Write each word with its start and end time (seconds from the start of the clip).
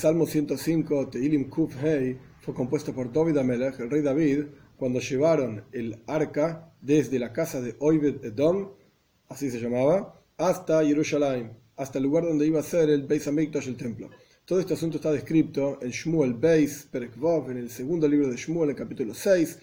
Salmo 0.00 0.24
105, 0.24 1.10
Teilim 1.10 1.50
Kuf 1.50 1.74
Hei, 1.84 2.16
fue 2.40 2.54
compuesto 2.54 2.94
por 2.94 3.12
David 3.12 3.36
Amelech, 3.36 3.78
el 3.80 3.90
rey 3.90 4.00
David, 4.00 4.46
cuando 4.78 4.98
llevaron 4.98 5.62
el 5.72 5.98
arca 6.06 6.72
desde 6.80 7.18
la 7.18 7.34
casa 7.34 7.60
de 7.60 7.76
Oived 7.80 8.24
Edom, 8.24 8.70
así 9.28 9.50
se 9.50 9.60
llamaba, 9.60 10.18
hasta 10.38 10.82
Jerusalén, 10.86 11.52
hasta 11.76 11.98
el 11.98 12.04
lugar 12.04 12.24
donde 12.24 12.46
iba 12.46 12.60
a 12.60 12.62
ser 12.62 12.88
el 12.88 13.02
Beis 13.02 13.28
Hamikdash, 13.28 13.68
el 13.68 13.76
templo. 13.76 14.08
Todo 14.46 14.60
este 14.60 14.72
asunto 14.72 14.96
está 14.96 15.12
descrito 15.12 15.78
en 15.82 15.90
Shmuel 15.90 16.32
Beis, 16.32 16.88
Perekvov, 16.90 17.50
en 17.50 17.58
el 17.58 17.68
segundo 17.68 18.08
libro 18.08 18.30
de 18.30 18.38
Shmuel, 18.38 18.70
en 18.70 18.76
el 18.76 18.82
capítulo 18.82 19.12
6, 19.12 19.58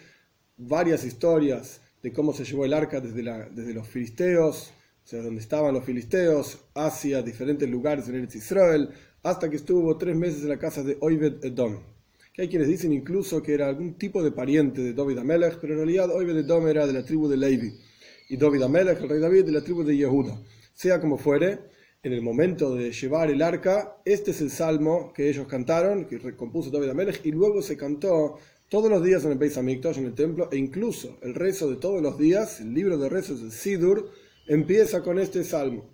varias 0.58 1.04
historias 1.04 1.82
de 2.04 2.14
cómo 2.14 2.32
se 2.32 2.46
llevó 2.46 2.64
el 2.64 2.76
arca 2.76 3.02
desde 3.02 3.74
los 3.74 3.88
filisteos, 3.88 4.72
o 5.04 5.08
sea, 5.08 5.24
donde 5.24 5.42
estaban 5.42 5.74
los 5.74 5.84
filisteos, 5.84 6.60
hacia 6.76 7.24
diferentes 7.24 7.68
lugares 7.68 8.08
en 8.08 8.18
Eretz 8.18 8.36
Israel, 8.36 8.92
hasta 9.30 9.50
que 9.50 9.58
estuvo 9.58 9.98
tres 9.98 10.16
meses 10.16 10.44
en 10.44 10.50
la 10.50 10.58
casa 10.58 10.84
de 10.84 10.98
Oived 11.02 11.44
Edom. 11.44 11.80
Que 12.34 12.44
hay 12.44 12.48
quienes 12.48 12.70
dicen 12.70 12.94
incluso 12.94 13.44
que 13.44 13.54
era 13.54 13.68
algún 13.68 13.98
tipo 13.98 14.24
de 14.24 14.32
pariente 14.32 14.82
de 14.82 14.94
David 14.94 15.18
Amelech, 15.18 15.58
pero 15.60 15.74
en 15.74 15.80
realidad 15.80 16.10
Oived 16.12 16.38
Edom 16.38 16.66
era 16.68 16.88
de 16.88 16.94
la 16.94 17.04
tribu 17.04 17.28
de 17.28 17.36
Levi, 17.36 17.74
y 18.30 18.38
David 18.38 18.62
Amelech, 18.62 19.02
el 19.02 19.10
rey 19.10 19.20
David, 19.20 19.46
de 19.46 19.52
la 19.52 19.62
tribu 19.62 19.84
de 19.84 19.98
Yehuda. 19.98 20.42
Sea 20.74 21.02
como 21.02 21.18
fuere, 21.18 21.60
en 22.04 22.14
el 22.14 22.22
momento 22.22 22.74
de 22.74 22.92
llevar 22.92 23.30
el 23.30 23.42
arca, 23.42 23.98
este 24.06 24.32
es 24.32 24.40
el 24.40 24.50
salmo 24.50 25.12
que 25.14 25.30
ellos 25.30 25.46
cantaron, 25.48 26.06
que 26.06 26.20
recompuso 26.20 26.70
David 26.70 26.90
Amelech, 26.90 27.26
y 27.26 27.32
luego 27.32 27.62
se 27.62 27.76
cantó 27.76 28.38
todos 28.70 28.90
los 28.90 29.04
días 29.04 29.26
en 29.26 29.34
el 29.34 29.38
Beis 29.38 29.58
Hamikdash, 29.58 29.98
en 29.98 30.06
el 30.06 30.14
templo, 30.14 30.48
e 30.54 30.58
incluso 30.58 31.18
el 31.22 31.34
rezo 31.34 31.70
de 31.70 31.76
todos 31.76 32.02
los 32.02 32.18
días, 32.18 32.62
el 32.62 32.74
libro 32.74 32.98
de 32.98 33.10
rezos 33.10 33.44
de 33.44 33.52
Sidur, 33.52 34.10
empieza 34.48 35.04
con 35.04 35.20
este 35.20 35.44
salmo. 35.44 35.90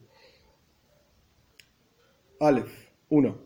Aleph 2.40 2.83
1. 3.14 3.38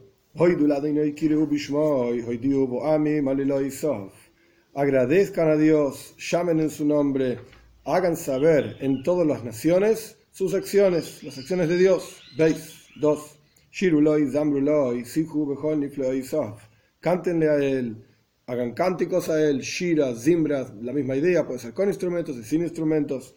Agradezcan 4.73 5.49
a 5.49 5.55
Dios, 5.57 6.15
llamen 6.17 6.59
en 6.61 6.69
su 6.69 6.85
nombre, 6.85 7.39
hagan 7.83 8.15
saber 8.15 8.77
en 8.79 9.03
todas 9.03 9.27
las 9.27 9.43
naciones 9.43 10.17
sus 10.31 10.53
acciones, 10.53 11.21
las 11.21 11.37
acciones 11.37 11.67
de 11.67 11.77
Dios. 11.77 12.21
Veis. 12.37 12.75
2. 13.01 13.39
Shiruloi, 13.69 14.31
Zambruloi, 14.31 15.03
Sihu, 15.03 15.45
Behol, 15.45 15.81
Nifloi, 15.81 16.23
Sof. 16.23 16.63
Cántenle 17.01 17.49
a 17.49 17.57
él, 17.57 18.05
hagan 18.47 18.73
cánticos 18.73 19.27
a 19.29 19.39
él, 19.43 19.59
Shira, 19.59 20.15
Zimbra, 20.15 20.65
la 20.81 20.93
misma 20.93 21.15
idea, 21.15 21.45
puede 21.45 21.59
ser 21.59 21.73
con 21.73 21.89
instrumentos 21.89 22.37
y 22.37 22.43
sin 22.43 22.63
instrumentos. 22.63 23.35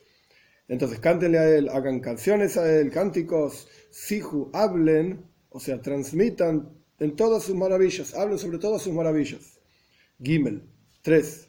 Entonces 0.69 1.01
cántenle 1.01 1.39
a 1.39 1.49
él, 1.51 1.69
hagan 1.69 1.99
canciones 1.99 2.57
a 2.57 2.73
él, 2.73 2.91
cánticos, 2.91 3.69
Sihu, 3.91 4.51
hablen, 4.55 5.30
o 5.51 5.61
sea, 5.61 5.81
transmitan 5.81 6.71
en 6.99 7.17
todas 7.17 7.45
sus 7.45 7.55
maravillas, 7.55 8.15
hablen 8.15 8.39
sobre 8.39 8.59
todas 8.59 8.83
sus 8.83 8.93
maravillas. 8.93 9.59
Gimel 10.23 10.63
3. 11.03 11.49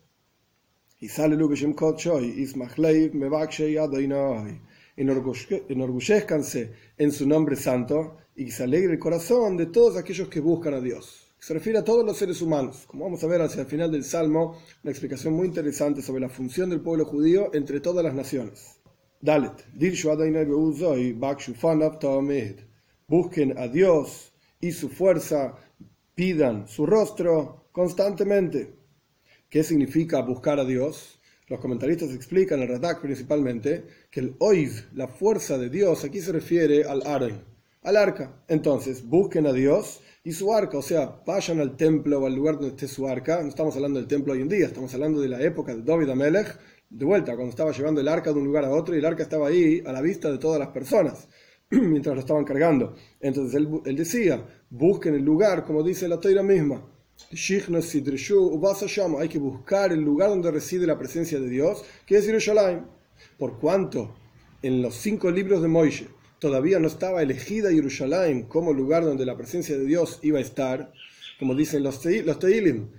Y 0.99 1.07
sale 1.07 1.35
enorgullezcanse 4.97 6.73
en 6.97 7.11
su 7.11 7.27
nombre 7.27 7.55
santo 7.55 8.17
y 8.35 8.51
se 8.51 8.63
alegre 8.63 8.93
el 8.93 8.99
corazón 8.99 9.57
de 9.57 9.65
todos 9.67 9.97
aquellos 9.97 10.29
que 10.29 10.39
buscan 10.39 10.73
a 10.75 10.81
Dios. 10.81 11.27
Se 11.39 11.53
refiere 11.55 11.79
a 11.79 11.83
todos 11.83 12.05
los 12.05 12.17
seres 12.17 12.41
humanos. 12.41 12.83
Como 12.87 13.05
vamos 13.05 13.23
a 13.23 13.27
ver 13.27 13.41
hacia 13.41 13.61
el 13.61 13.67
final 13.67 13.91
del 13.91 14.03
Salmo, 14.03 14.59
una 14.83 14.91
explicación 14.91 15.33
muy 15.33 15.47
interesante 15.47 16.03
sobre 16.03 16.21
la 16.21 16.29
función 16.29 16.69
del 16.69 16.81
pueblo 16.81 17.05
judío 17.05 17.49
entre 17.53 17.79
todas 17.79 18.03
las 18.03 18.13
naciones. 18.13 18.77
Dalet, 19.19 19.65
busquen 23.11 23.57
a 23.57 23.67
Dios 23.67 24.31
y 24.61 24.71
su 24.71 24.87
fuerza, 24.87 25.55
pidan 26.15 26.65
su 26.69 26.85
rostro 26.85 27.67
constantemente. 27.73 28.73
¿Qué 29.49 29.65
significa 29.65 30.21
buscar 30.21 30.61
a 30.61 30.63
Dios? 30.63 31.19
Los 31.47 31.59
comentaristas 31.59 32.11
explican, 32.11 32.61
el 32.61 32.69
Radak 32.69 33.01
principalmente, 33.01 33.83
que 34.09 34.21
el 34.21 34.35
Oiv, 34.39 34.87
la 34.93 35.09
fuerza 35.09 35.57
de 35.57 35.69
Dios, 35.69 36.05
aquí 36.05 36.21
se 36.21 36.31
refiere 36.31 36.85
al 36.85 37.05
Aren, 37.05 37.43
al 37.83 37.97
arca. 37.97 38.45
Entonces, 38.47 39.05
busquen 39.05 39.45
a 39.45 39.51
Dios 39.51 39.99
y 40.23 40.31
su 40.31 40.53
arca, 40.53 40.77
o 40.77 40.81
sea, 40.81 41.21
vayan 41.25 41.59
al 41.59 41.75
templo 41.75 42.21
o 42.21 42.27
al 42.27 42.33
lugar 42.33 42.55
donde 42.55 42.69
esté 42.69 42.87
su 42.87 43.09
arca. 43.09 43.41
No 43.41 43.49
estamos 43.49 43.75
hablando 43.75 43.99
del 43.99 44.07
templo 44.07 44.31
hoy 44.31 44.41
en 44.41 44.47
día, 44.47 44.67
estamos 44.67 44.93
hablando 44.93 45.19
de 45.19 45.27
la 45.27 45.41
época 45.41 45.75
de 45.75 45.81
David 45.81 46.11
Amelech, 46.11 46.57
de 46.89 47.03
vuelta, 47.03 47.35
cuando 47.35 47.49
estaba 47.49 47.73
llevando 47.73 47.99
el 47.99 48.07
arca 48.07 48.31
de 48.31 48.39
un 48.39 48.45
lugar 48.45 48.63
a 48.63 48.71
otro 48.71 48.95
y 48.95 48.99
el 48.99 49.05
arca 49.05 49.23
estaba 49.23 49.49
ahí 49.49 49.83
a 49.85 49.91
la 49.91 49.99
vista 49.99 50.31
de 50.31 50.37
todas 50.37 50.59
las 50.59 50.69
personas 50.69 51.27
mientras 51.91 52.15
lo 52.15 52.21
estaban 52.21 52.43
cargando. 52.43 52.95
Entonces 53.19 53.55
él, 53.55 53.81
él 53.85 53.95
decía, 53.95 54.45
busquen 54.69 55.15
el 55.15 55.23
lugar, 55.23 55.63
como 55.63 55.83
dice 55.83 56.07
la 56.07 56.19
toira 56.19 56.43
misma 56.43 56.83
hay 59.19 59.29
que 59.29 59.39
buscar 59.39 59.91
el 59.91 60.01
lugar 60.01 60.29
donde 60.29 60.51
reside 60.51 60.87
la 60.87 60.97
presencia 60.97 61.39
de 61.39 61.49
Dios, 61.49 61.83
que 62.05 62.17
es 62.17 62.25
Jerusalén. 62.25 62.85
Por 63.37 63.59
cuanto 63.59 64.15
en 64.61 64.81
los 64.81 64.95
cinco 64.95 65.29
libros 65.29 65.61
de 65.61 65.67
Moisés 65.67 66.07
todavía 66.39 66.79
no 66.79 66.87
estaba 66.87 67.21
elegida 67.21 67.69
Jerusalén 67.69 68.43
como 68.43 68.73
lugar 68.73 69.03
donde 69.03 69.27
la 69.27 69.37
presencia 69.37 69.77
de 69.77 69.85
Dios 69.85 70.19
iba 70.23 70.39
a 70.39 70.41
estar, 70.41 70.91
como 71.37 71.53
dicen 71.53 71.83
los, 71.83 72.03
los 72.03 72.39
Teilim, 72.39 72.89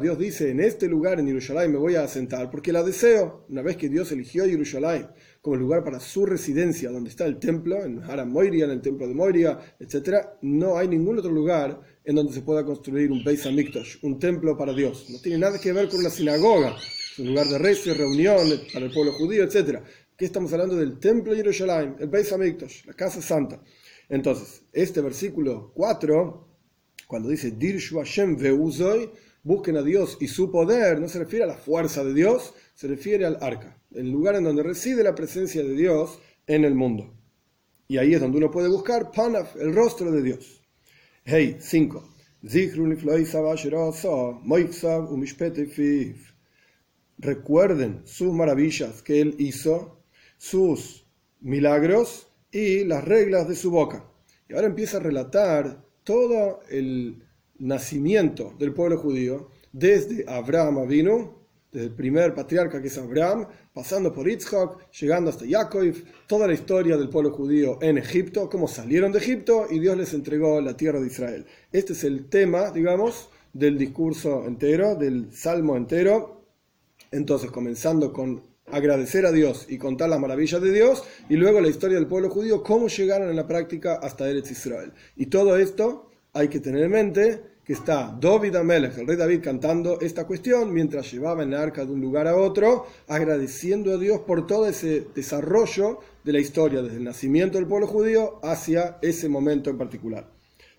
Dios 0.00 0.18
dice, 0.18 0.50
en 0.50 0.58
este 0.58 0.88
lugar 0.88 1.20
en 1.20 1.28
Jerusalén 1.28 1.70
me 1.70 1.78
voy 1.78 1.94
a 1.94 2.02
asentar 2.02 2.50
porque 2.50 2.72
la 2.72 2.82
deseo, 2.82 3.46
una 3.48 3.62
vez 3.62 3.76
que 3.76 3.88
Dios 3.88 4.10
eligió 4.10 4.44
Jerusalén 4.44 5.06
como 5.40 5.54
lugar 5.54 5.84
para 5.84 6.00
su 6.00 6.26
residencia, 6.26 6.90
donde 6.90 7.10
está 7.10 7.24
el 7.26 7.38
templo, 7.38 7.84
en 7.84 8.02
Haram 8.02 8.32
Moiria, 8.32 8.64
en 8.64 8.72
el 8.72 8.80
templo 8.80 9.06
de 9.06 9.14
Moiria, 9.14 9.56
etc., 9.78 10.26
no 10.42 10.76
hay 10.76 10.88
ningún 10.88 11.16
otro 11.16 11.30
lugar 11.30 11.80
en 12.04 12.16
donde 12.16 12.32
se 12.32 12.42
pueda 12.42 12.64
construir 12.64 13.12
un 13.12 13.22
Beis 13.22 13.46
Hamikdash, 13.46 13.98
un 14.02 14.18
templo 14.18 14.58
para 14.58 14.72
Dios. 14.72 15.06
No 15.10 15.20
tiene 15.20 15.38
nada 15.38 15.60
que 15.60 15.72
ver 15.72 15.88
con 15.88 16.00
una 16.00 16.10
sinagoga, 16.10 16.74
es 16.76 17.18
un 17.20 17.28
lugar 17.28 17.46
de 17.46 17.58
rezo, 17.58 17.94
reunión 17.94 18.48
para 18.72 18.86
el 18.86 18.92
pueblo 18.92 19.12
judío, 19.12 19.44
etc. 19.44 19.78
Aquí 20.14 20.24
estamos 20.24 20.52
hablando 20.54 20.74
del 20.74 20.98
templo 20.98 21.30
de 21.30 21.38
Jerusalén, 21.38 21.94
el 22.00 22.08
Beis 22.08 22.32
Hamikdash, 22.32 22.86
la 22.86 22.94
casa 22.94 23.22
santa. 23.22 23.62
Entonces, 24.08 24.64
este 24.72 25.00
versículo 25.00 25.70
4, 25.72 26.51
cuando 27.12 27.28
dice 27.28 27.50
Dirshu 27.50 27.98
Hashem 27.98 28.38
Veuzoy, 28.38 29.10
busquen 29.42 29.76
a 29.76 29.82
Dios 29.82 30.16
y 30.18 30.28
su 30.28 30.50
poder, 30.50 30.98
no 30.98 31.08
se 31.08 31.18
refiere 31.18 31.44
a 31.44 31.46
la 31.48 31.58
fuerza 31.58 32.02
de 32.02 32.14
Dios, 32.14 32.54
se 32.74 32.88
refiere 32.88 33.26
al 33.26 33.36
arca 33.42 33.78
el 33.90 34.10
lugar 34.10 34.36
en 34.36 34.44
donde 34.44 34.62
reside 34.62 35.04
la 35.04 35.14
presencia 35.14 35.62
de 35.62 35.74
Dios 35.74 36.18
en 36.46 36.64
el 36.64 36.74
mundo. 36.74 37.12
Y 37.86 37.98
ahí 37.98 38.14
es 38.14 38.20
donde 38.22 38.38
uno 38.38 38.50
puede 38.50 38.68
buscar 38.68 39.10
Panaf, 39.12 39.56
el 39.56 39.74
rostro 39.74 40.10
de 40.10 40.22
Dios. 40.22 40.62
Hey, 41.22 41.58
5. 41.60 42.02
Recuerden 47.18 48.00
sus 48.06 48.32
maravillas 48.32 49.02
que 49.02 49.20
él 49.20 49.34
hizo, 49.38 50.02
sus 50.38 51.06
milagros 51.42 52.26
y 52.50 52.84
las 52.84 53.04
reglas 53.04 53.46
de 53.48 53.54
su 53.54 53.70
boca. 53.70 54.10
Y 54.48 54.54
ahora 54.54 54.68
empieza 54.68 54.96
a 54.96 55.00
relatar 55.00 55.91
todo 56.04 56.60
el 56.68 57.22
nacimiento 57.58 58.54
del 58.58 58.72
pueblo 58.72 58.98
judío, 58.98 59.48
desde 59.72 60.24
Abraham 60.28 60.86
vino 60.86 61.42
desde 61.72 61.86
el 61.86 61.94
primer 61.94 62.34
patriarca 62.34 62.82
que 62.82 62.88
es 62.88 62.98
Abraham, 62.98 63.46
pasando 63.72 64.12
por 64.12 64.28
Yitzhak, 64.28 64.92
llegando 64.92 65.30
hasta 65.30 65.46
Yaakov, 65.46 65.94
toda 66.26 66.46
la 66.46 66.52
historia 66.52 66.98
del 66.98 67.08
pueblo 67.08 67.32
judío 67.32 67.78
en 67.80 67.96
Egipto, 67.96 68.50
cómo 68.50 68.68
salieron 68.68 69.10
de 69.10 69.18
Egipto 69.18 69.66
y 69.70 69.78
Dios 69.78 69.96
les 69.96 70.12
entregó 70.12 70.60
la 70.60 70.76
tierra 70.76 71.00
de 71.00 71.06
Israel. 71.06 71.46
Este 71.72 71.94
es 71.94 72.04
el 72.04 72.28
tema, 72.28 72.70
digamos, 72.70 73.30
del 73.54 73.78
discurso 73.78 74.46
entero, 74.46 74.96
del 74.96 75.32
salmo 75.32 75.74
entero. 75.76 76.44
Entonces, 77.10 77.50
comenzando 77.50 78.12
con 78.12 78.42
agradecer 78.70 79.26
a 79.26 79.32
Dios 79.32 79.66
y 79.68 79.78
contar 79.78 80.08
las 80.08 80.20
maravillas 80.20 80.60
de 80.62 80.72
Dios, 80.72 81.02
y 81.28 81.36
luego 81.36 81.60
la 81.60 81.68
historia 81.68 81.96
del 81.98 82.06
pueblo 82.06 82.30
judío, 82.30 82.62
cómo 82.62 82.88
llegaron 82.88 83.28
en 83.28 83.36
la 83.36 83.46
práctica 83.46 83.94
hasta 83.94 84.28
Eretz 84.28 84.50
Israel. 84.50 84.92
Y 85.16 85.26
todo 85.26 85.56
esto 85.56 86.10
hay 86.32 86.48
que 86.48 86.60
tener 86.60 86.84
en 86.84 86.90
mente 86.90 87.52
que 87.64 87.74
está 87.74 88.16
David 88.20 88.56
Amelech, 88.56 88.98
el 88.98 89.06
rey 89.06 89.16
David, 89.16 89.40
cantando 89.40 90.00
esta 90.00 90.26
cuestión 90.26 90.72
mientras 90.72 91.12
llevaba 91.12 91.44
en 91.44 91.54
arca 91.54 91.84
de 91.84 91.92
un 91.92 92.00
lugar 92.00 92.26
a 92.26 92.36
otro, 92.36 92.86
agradeciendo 93.06 93.94
a 93.94 93.98
Dios 93.98 94.20
por 94.20 94.46
todo 94.46 94.66
ese 94.66 95.06
desarrollo 95.14 96.00
de 96.24 96.32
la 96.32 96.40
historia, 96.40 96.82
desde 96.82 96.96
el 96.96 97.04
nacimiento 97.04 97.58
del 97.58 97.68
pueblo 97.68 97.86
judío 97.86 98.40
hacia 98.42 98.98
ese 99.00 99.28
momento 99.28 99.70
en 99.70 99.78
particular. 99.78 100.28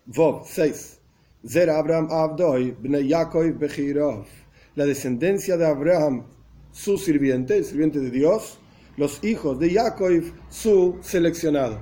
Vov 0.06 0.46
6. 0.46 0.98
Zer 1.46 1.70
Abraham 1.70 2.08
Abdoi, 2.10 2.76
Bnei 2.78 3.08
Yaakov 3.08 3.58
Bechirov. 3.58 4.26
La 4.76 4.84
descendencia 4.84 5.56
de 5.56 5.66
Abraham, 5.66 6.24
su 6.74 6.98
sirviente, 6.98 7.56
el 7.56 7.64
sirviente 7.64 8.00
de 8.00 8.10
Dios, 8.10 8.58
los 8.96 9.22
hijos 9.22 9.60
de 9.60 9.72
Yaakov, 9.72 10.24
su 10.50 10.98
seleccionado. 11.02 11.80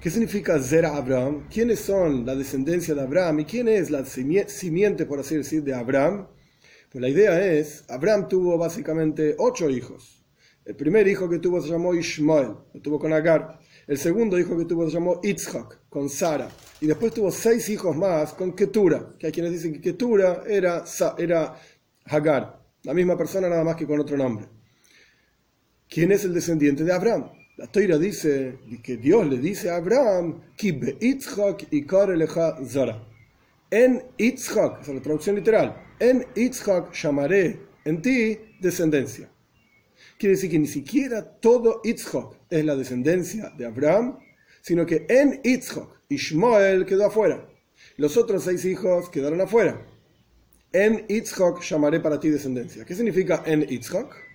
¿Qué 0.00 0.10
significa 0.10 0.60
Zera 0.60 0.96
Abraham? 0.96 1.46
¿Quiénes 1.48 1.78
son 1.78 2.26
la 2.26 2.34
descendencia 2.34 2.92
de 2.92 3.02
Abraham 3.02 3.40
y 3.40 3.44
quién 3.44 3.68
es 3.68 3.88
la 3.88 4.04
simiente, 4.04 5.06
por 5.06 5.20
así 5.20 5.36
decir, 5.36 5.62
de 5.62 5.72
Abraham? 5.72 6.26
Pues 6.90 7.00
la 7.00 7.08
idea 7.08 7.40
es, 7.54 7.84
Abraham 7.88 8.28
tuvo 8.28 8.58
básicamente 8.58 9.36
ocho 9.38 9.70
hijos. 9.70 10.24
El 10.64 10.74
primer 10.74 11.06
hijo 11.06 11.28
que 11.28 11.38
tuvo 11.38 11.62
se 11.62 11.68
llamó 11.68 11.94
Ishmael, 11.94 12.54
lo 12.74 12.80
tuvo 12.82 12.98
con 12.98 13.12
Agar. 13.12 13.60
El 13.86 13.96
segundo 13.96 14.38
hijo 14.40 14.58
que 14.58 14.64
tuvo 14.64 14.86
se 14.86 14.94
llamó 14.94 15.20
Itzhak, 15.22 15.88
con 15.88 16.08
Sara. 16.08 16.48
Y 16.80 16.86
después 16.86 17.14
tuvo 17.14 17.30
seis 17.30 17.68
hijos 17.68 17.96
más 17.96 18.32
con 18.32 18.52
Ketura, 18.54 19.14
que 19.20 19.26
hay 19.26 19.32
quienes 19.32 19.52
dicen 19.52 19.72
que 19.72 19.80
Ketura 19.80 20.42
era, 20.48 20.84
era 21.16 21.54
Hagar, 22.06 22.61
la 22.84 22.94
misma 22.94 23.16
persona 23.16 23.48
nada 23.48 23.64
más 23.64 23.76
que 23.76 23.86
con 23.86 24.00
otro 24.00 24.16
nombre. 24.16 24.46
¿Quién 25.88 26.12
es 26.12 26.24
el 26.24 26.34
descendiente 26.34 26.84
de 26.84 26.92
Abraham? 26.92 27.30
La 27.56 27.66
Toira 27.66 27.98
dice 27.98 28.58
que 28.82 28.96
Dios 28.96 29.28
le 29.28 29.38
dice 29.38 29.70
a 29.70 29.76
Abraham, 29.76 30.40
y 30.58 31.84
Zara. 32.66 33.08
En 33.70 34.02
Itzhak, 34.16 34.80
esa 34.82 34.90
es 34.90 34.96
la 34.96 35.02
traducción 35.02 35.36
literal, 35.36 35.76
en 35.98 36.26
Itzhak 36.34 36.92
llamaré 36.92 37.60
en 37.84 38.02
ti 38.02 38.38
descendencia. 38.60 39.30
Quiere 40.18 40.34
decir 40.34 40.50
que 40.50 40.58
ni 40.58 40.66
siquiera 40.66 41.22
todo 41.22 41.80
Itzhak 41.84 42.38
es 42.50 42.64
la 42.64 42.74
descendencia 42.74 43.50
de 43.50 43.66
Abraham, 43.66 44.18
sino 44.60 44.86
que 44.86 45.06
en 45.08 45.40
Itzhak 45.44 45.88
Ishmael 46.08 46.86
quedó 46.86 47.06
afuera. 47.06 47.48
Los 47.96 48.16
otros 48.16 48.44
seis 48.44 48.64
hijos 48.64 49.10
quedaron 49.10 49.40
afuera. 49.40 49.86
En 50.72 51.04
Itzhak 51.08 51.60
llamaré 51.62 52.00
para 52.00 52.18
ti 52.18 52.30
descendencia. 52.30 52.84
¿Qué 52.84 52.94
significa 52.94 53.42
en 53.44 53.66
Itzhak? 53.68 54.32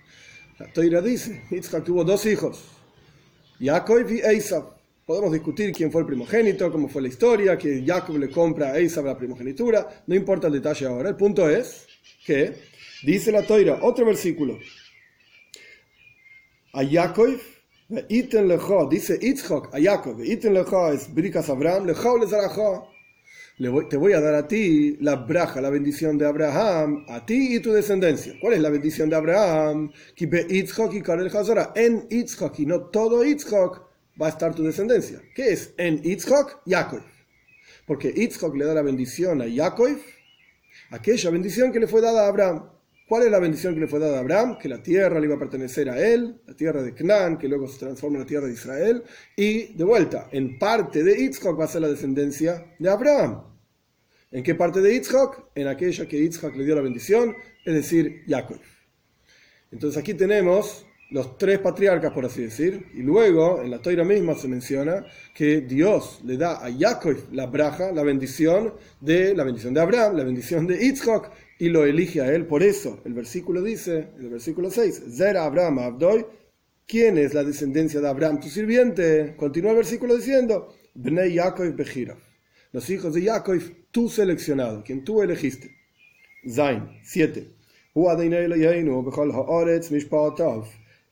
La 0.58 0.72
Toira 0.72 1.00
dice, 1.00 1.42
Yitzhak 1.50 1.84
tuvo 1.84 2.02
dos 2.02 2.26
hijos, 2.26 2.64
Jacob 3.60 4.10
y 4.10 4.18
Esav. 4.18 4.76
Podemos 5.06 5.32
discutir 5.32 5.72
quién 5.72 5.90
fue 5.90 6.00
el 6.02 6.06
primogénito, 6.06 6.70
cómo 6.70 6.88
fue 6.88 7.02
la 7.02 7.08
historia, 7.08 7.56
que 7.56 7.84
Jacob 7.86 8.18
le 8.18 8.28
compra 8.28 8.72
a 8.72 8.78
Esav 8.78 9.04
la 9.04 9.16
primogenitura, 9.16 10.02
no 10.06 10.14
importa 10.14 10.48
el 10.48 10.54
detalle 10.54 10.86
ahora. 10.86 11.10
El 11.10 11.16
punto 11.16 11.48
es 11.48 11.86
que, 12.26 12.54
dice 13.04 13.30
la 13.30 13.44
Toira, 13.44 13.78
otro 13.82 14.04
versículo, 14.04 14.58
a 16.72 16.84
Jacob, 16.84 17.38
dice 18.90 19.18
Yitzhak 19.20 19.74
a 19.74 19.80
Jacob, 19.80 20.22
iten 20.24 20.54
lecho 20.54 20.92
es 20.92 21.14
Brikas 21.14 21.48
Abraham, 21.48 21.86
lecho 21.86 22.18
le 22.18 22.26
te 23.58 23.96
voy 23.96 24.12
a 24.12 24.20
dar 24.20 24.34
a 24.34 24.46
ti 24.46 24.96
la 25.00 25.16
braja, 25.16 25.60
la 25.60 25.68
bendición 25.68 26.16
de 26.16 26.26
Abraham, 26.26 27.04
a 27.08 27.26
ti 27.26 27.56
y 27.56 27.60
tu 27.60 27.72
descendencia. 27.72 28.34
¿Cuál 28.40 28.54
es 28.54 28.60
la 28.60 28.70
bendición 28.70 29.10
de 29.10 29.16
Abraham? 29.16 29.90
En 30.16 32.06
Itzhak 32.08 32.58
y 32.60 32.66
no 32.66 32.80
todo 32.82 33.24
Itzhak 33.24 33.82
va 34.20 34.26
a 34.26 34.28
estar 34.28 34.54
tu 34.54 34.62
descendencia. 34.62 35.20
¿Qué 35.34 35.52
es 35.52 35.74
en 35.76 36.00
Itzhak? 36.04 36.60
Yaakov. 36.66 37.02
Porque 37.84 38.12
Itzhak 38.14 38.54
le 38.54 38.64
da 38.64 38.74
la 38.74 38.82
bendición 38.82 39.42
a 39.42 39.46
Yaakov, 39.46 39.98
aquella 40.90 41.30
bendición 41.30 41.72
que 41.72 41.80
le 41.80 41.88
fue 41.88 42.00
dada 42.00 42.26
a 42.26 42.28
Abraham. 42.28 42.77
¿Cuál 43.08 43.22
es 43.22 43.30
la 43.30 43.38
bendición 43.38 43.72
que 43.72 43.80
le 43.80 43.86
fue 43.86 43.98
dada 43.98 44.18
a 44.18 44.20
Abraham? 44.20 44.58
Que 44.58 44.68
la 44.68 44.82
tierra 44.82 45.18
le 45.18 45.24
iba 45.24 45.36
a 45.36 45.38
pertenecer 45.38 45.88
a 45.88 45.98
él, 45.98 46.42
la 46.46 46.54
tierra 46.54 46.82
de 46.82 46.92
Canaán, 46.92 47.38
que 47.38 47.48
luego 47.48 47.66
se 47.66 47.78
transforma 47.78 48.16
en 48.16 48.24
la 48.24 48.26
tierra 48.26 48.46
de 48.46 48.52
Israel. 48.52 49.02
Y 49.34 49.72
de 49.72 49.84
vuelta, 49.84 50.28
en 50.30 50.58
parte 50.58 51.02
de 51.02 51.16
Yitzhak 51.16 51.58
va 51.58 51.64
a 51.64 51.68
ser 51.68 51.80
la 51.80 51.88
descendencia 51.88 52.76
de 52.78 52.90
Abraham. 52.90 53.44
¿En 54.30 54.42
qué 54.42 54.54
parte 54.54 54.82
de 54.82 54.92
Yitzhak? 54.92 55.42
En 55.54 55.68
aquella 55.68 56.06
que 56.06 56.20
Yitzhak 56.20 56.54
le 56.54 56.64
dio 56.66 56.74
la 56.74 56.82
bendición, 56.82 57.34
es 57.64 57.74
decir, 57.74 58.24
Jacob. 58.28 58.58
Entonces 59.72 59.98
aquí 59.98 60.12
tenemos 60.12 60.84
los 61.10 61.38
tres 61.38 61.60
patriarcas, 61.60 62.12
por 62.12 62.26
así 62.26 62.42
decir, 62.42 62.88
y 62.92 63.00
luego 63.00 63.62
en 63.62 63.70
la 63.70 63.80
toira 63.80 64.04
misma 64.04 64.34
se 64.34 64.48
menciona 64.48 65.06
que 65.34 65.62
Dios 65.62 66.20
le 66.24 66.36
da 66.36 66.62
a 66.62 66.70
Jacob 66.70 67.16
la 67.32 67.46
braja, 67.46 67.90
la 67.90 68.02
bendición 68.02 68.74
de 69.00 69.34
la 69.34 69.44
bendición 69.44 69.72
de 69.72 69.80
Abraham, 69.80 70.16
la 70.16 70.24
bendición 70.24 70.66
de 70.66 70.78
Yitzhak, 70.78 71.47
y 71.58 71.68
lo 71.68 71.84
elige 71.84 72.20
a 72.20 72.32
él. 72.32 72.46
Por 72.46 72.62
eso, 72.62 73.00
el 73.04 73.14
versículo 73.14 73.62
dice, 73.62 74.08
el 74.18 74.30
versículo 74.30 74.70
6, 74.70 75.02
Zera 75.10 75.44
Abraham 75.44 75.80
Abdoy, 75.80 76.24
¿quién 76.86 77.18
es 77.18 77.34
la 77.34 77.44
descendencia 77.44 78.00
de 78.00 78.08
Abraham, 78.08 78.40
tu 78.40 78.48
sirviente? 78.48 79.34
Continúa 79.36 79.72
el 79.72 79.78
versículo 79.78 80.16
diciendo, 80.16 80.74
Bnei 80.94 81.34
Yaakov 81.34 81.74
Bejira, 81.74 82.16
los 82.72 82.88
hijos 82.90 83.14
de 83.14 83.22
Yaakov, 83.22 83.60
tú 83.90 84.08
seleccionado, 84.08 84.82
quien 84.84 85.04
tú 85.04 85.22
elegiste. 85.22 85.70
Zain, 86.48 86.88
7. 87.02 87.58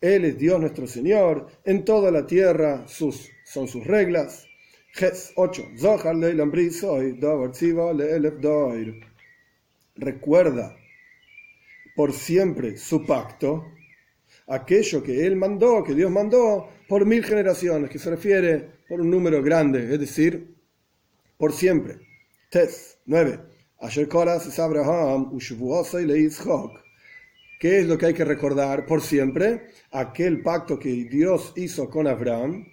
Él 0.01 0.25
es 0.25 0.39
Dios 0.39 0.61
nuestro 0.61 0.87
Señor, 0.87 1.49
en 1.65 1.85
toda 1.85 2.11
la 2.13 2.27
tierra 2.27 2.87
sus, 2.87 3.29
son 3.45 3.67
sus 3.67 3.85
reglas. 3.85 4.47
8. 5.35 5.63
Recuerda 9.97 10.77
por 11.95 12.13
siempre 12.13 12.77
su 12.77 13.05
pacto, 13.05 13.65
aquello 14.47 15.03
que 15.03 15.27
Él 15.27 15.37
mandó, 15.37 15.83
que 15.83 15.95
Dios 15.95 16.11
mandó, 16.11 16.69
por 16.89 17.07
mil 17.07 17.25
generaciones, 17.25 17.91
que 17.91 17.99
se 17.99 18.11
refiere 18.11 18.71
por 18.89 19.01
un 19.01 19.11
número 19.11 19.43
grande, 19.43 19.93
es 19.93 19.99
decir, 19.99 20.55
por 21.39 21.53
siempre. 21.53 21.99
Tes 22.51 22.99
9. 23.07 23.41
Abraham 24.59 25.39
¿Qué 27.59 27.81
es 27.81 27.87
lo 27.87 27.99
que 27.99 28.07
hay 28.07 28.15
que 28.15 28.25
recordar 28.25 28.87
por 28.87 29.01
siempre? 29.01 29.69
Aquel 29.91 30.43
pacto 30.43 30.79
que 30.79 30.89
Dios 30.89 31.53
hizo 31.57 31.89
con 31.89 32.07
Abraham. 32.07 32.67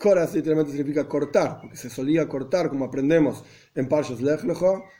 Koras 0.00 0.34
literalmente 0.34 0.72
significa 0.72 1.06
cortar, 1.06 1.58
porque 1.60 1.76
se 1.76 1.90
solía 1.90 2.26
cortar, 2.26 2.70
como 2.70 2.86
aprendemos 2.86 3.44
en 3.74 3.86
Parshas 3.86 4.22
Lech 4.22 4.40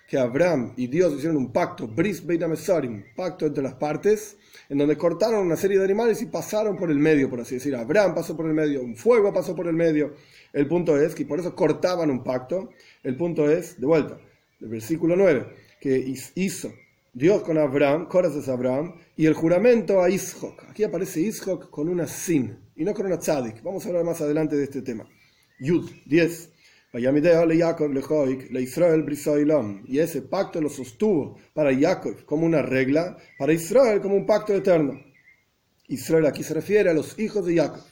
que 0.06 0.19
Abraham 0.19 0.75
y 0.76 0.88
Dios 0.88 1.14
hicieron 1.14 1.38
un 1.38 1.52
pacto, 1.52 1.88
Bris 1.88 2.23
un 2.23 3.05
pacto 3.17 3.47
entre 3.47 3.62
las 3.62 3.73
partes, 3.75 4.37
en 4.69 4.76
donde 4.76 4.99
cortaron 4.99 5.47
una 5.47 5.56
serie 5.56 5.79
de 5.79 5.85
animales 5.85 6.20
y 6.20 6.26
pasaron 6.26 6.76
por 6.76 6.91
el 6.91 6.99
medio, 6.99 7.31
por 7.31 7.41
así 7.41 7.55
decir. 7.55 7.75
Abraham 7.75 8.14
pasó 8.14 8.37
por 8.37 8.44
el 8.44 8.52
medio, 8.52 8.82
un 8.82 8.94
fuego 8.94 9.32
pasó 9.32 9.56
por 9.56 9.69
el 9.69 9.75
medio. 9.75 10.17
El 10.52 10.69
punto 10.69 11.00
es 11.00 11.14
que 11.14 11.25
por 11.25 11.41
eso 11.41 11.55
cortaban 11.55 12.11
un 12.11 12.23
pacto. 12.23 12.69
El 13.03 13.17
punto 13.17 13.50
es, 13.50 13.81
de 13.81 13.87
vuelta, 13.87 14.20
el 14.61 14.69
versículo 14.69 15.17
9, 15.17 15.46
que 15.81 15.96
hizo 16.35 16.70
Dios 17.14 17.43
con 17.43 17.56
Abraham, 17.56 18.06
Coras 18.06 18.37
es 18.37 18.50
Abraham, 18.50 18.96
y 19.17 19.25
el 19.25 19.32
juramento 19.32 20.03
a 20.03 20.11
Ishok. 20.11 20.64
Aquí 20.69 20.85
aparece 20.85 21.23
Ishok 21.23 21.70
con 21.70 21.88
una 21.88 22.06
sin 22.06 22.69
y 22.81 22.85
no 22.85 22.94
con 22.94 23.05
una 23.05 23.19
tzadik. 23.19 23.62
Vamos 23.62 23.85
a 23.85 23.88
hablar 23.91 24.05
más 24.05 24.23
adelante 24.23 24.56
de 24.56 24.65
este 24.65 24.81
tema. 24.81 25.06
Yud 25.59 25.91
10. 26.06 26.50
Y 29.87 29.99
ese 29.99 30.23
pacto 30.23 30.62
lo 30.62 30.71
sostuvo 30.71 31.38
para 31.53 31.79
Jacob 31.79 32.25
como 32.25 32.47
una 32.47 32.62
regla, 32.62 33.19
para 33.38 33.53
Israel 33.53 34.00
como 34.00 34.17
un 34.17 34.25
pacto 34.25 34.55
eterno. 34.55 34.99
Israel 35.88 36.25
aquí 36.25 36.43
se 36.43 36.55
refiere 36.55 36.88
a 36.88 36.94
los 36.94 37.19
hijos 37.19 37.44
de 37.44 37.56
Jacob. 37.56 37.85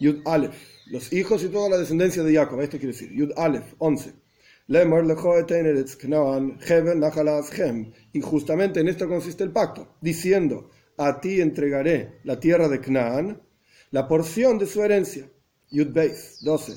Yud 0.00 0.22
Aleph, 0.24 0.56
los 0.86 1.12
hijos 1.12 1.44
y 1.44 1.48
toda 1.48 1.68
la 1.68 1.78
descendencia 1.78 2.24
de 2.24 2.34
Jacob. 2.34 2.60
Esto 2.60 2.78
quiere 2.78 2.94
decir, 2.94 3.12
Yud 3.12 3.30
Aleph 3.36 3.74
11. 3.78 4.12
Y 8.12 8.20
justamente 8.20 8.80
en 8.80 8.88
esto 8.88 9.06
consiste 9.06 9.44
el 9.44 9.52
pacto, 9.52 9.94
diciendo, 10.00 10.70
a 10.98 11.20
ti 11.20 11.40
entregaré 11.40 12.18
la 12.24 12.40
tierra 12.40 12.68
de 12.68 12.80
Canaán, 12.80 13.45
la 13.96 14.06
porción 14.06 14.58
de 14.58 14.66
su 14.66 14.82
herencia. 14.82 15.26
Yud 15.70 15.90
Beis 15.90 16.40
12. 16.42 16.72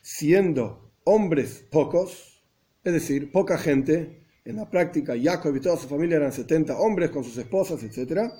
Siendo 0.00 0.92
hombres 1.02 1.64
pocos, 1.68 2.40
es 2.84 2.92
decir, 2.92 3.32
poca 3.32 3.58
gente, 3.58 4.20
en 4.44 4.54
la 4.54 4.70
práctica 4.70 5.14
Jacob 5.20 5.56
y 5.56 5.60
toda 5.60 5.76
su 5.76 5.88
familia 5.88 6.18
eran 6.18 6.30
70 6.30 6.78
hombres 6.78 7.10
con 7.10 7.24
sus 7.24 7.36
esposas, 7.36 7.82
etc. 7.82 8.30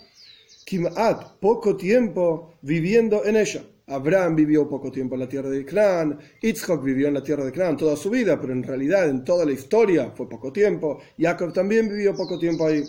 Kimat, 0.65 1.41
poco 1.41 1.77
tiempo 1.77 2.55
viviendo 2.63 3.25
en 3.25 3.39
ella. 3.39 3.65
Abraham 3.89 4.37
vivió 4.37 4.69
poco 4.69 4.93
tiempo 4.93 5.17
en 5.17 5.23
la 5.23 5.29
tierra 5.29 5.51
de 5.51 5.65
Canaán, 5.65 6.17
Yitzhak 6.41 6.81
vivió 6.81 7.09
en 7.09 7.15
la 7.15 7.25
tierra 7.25 7.45
de 7.45 7.51
Canaán 7.51 7.77
toda 7.77 7.97
su 7.97 8.09
vida, 8.09 8.41
pero 8.41 8.53
en 8.53 8.63
realidad 8.63 9.09
en 9.09 9.25
toda 9.25 9.45
la 9.45 9.51
historia 9.51 10.13
fue 10.15 10.29
poco 10.29 10.53
tiempo. 10.53 11.01
Jacob 11.19 11.53
también 11.53 11.89
vivió 11.89 12.15
poco 12.15 12.39
tiempo 12.39 12.67
ahí. 12.69 12.85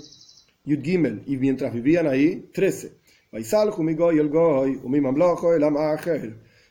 Yud 0.66 0.82
Gimel, 0.84 1.24
y 1.26 1.38
mientras 1.38 1.74
vivían 1.74 2.08
ahí, 2.08 2.50
13. 2.54 3.00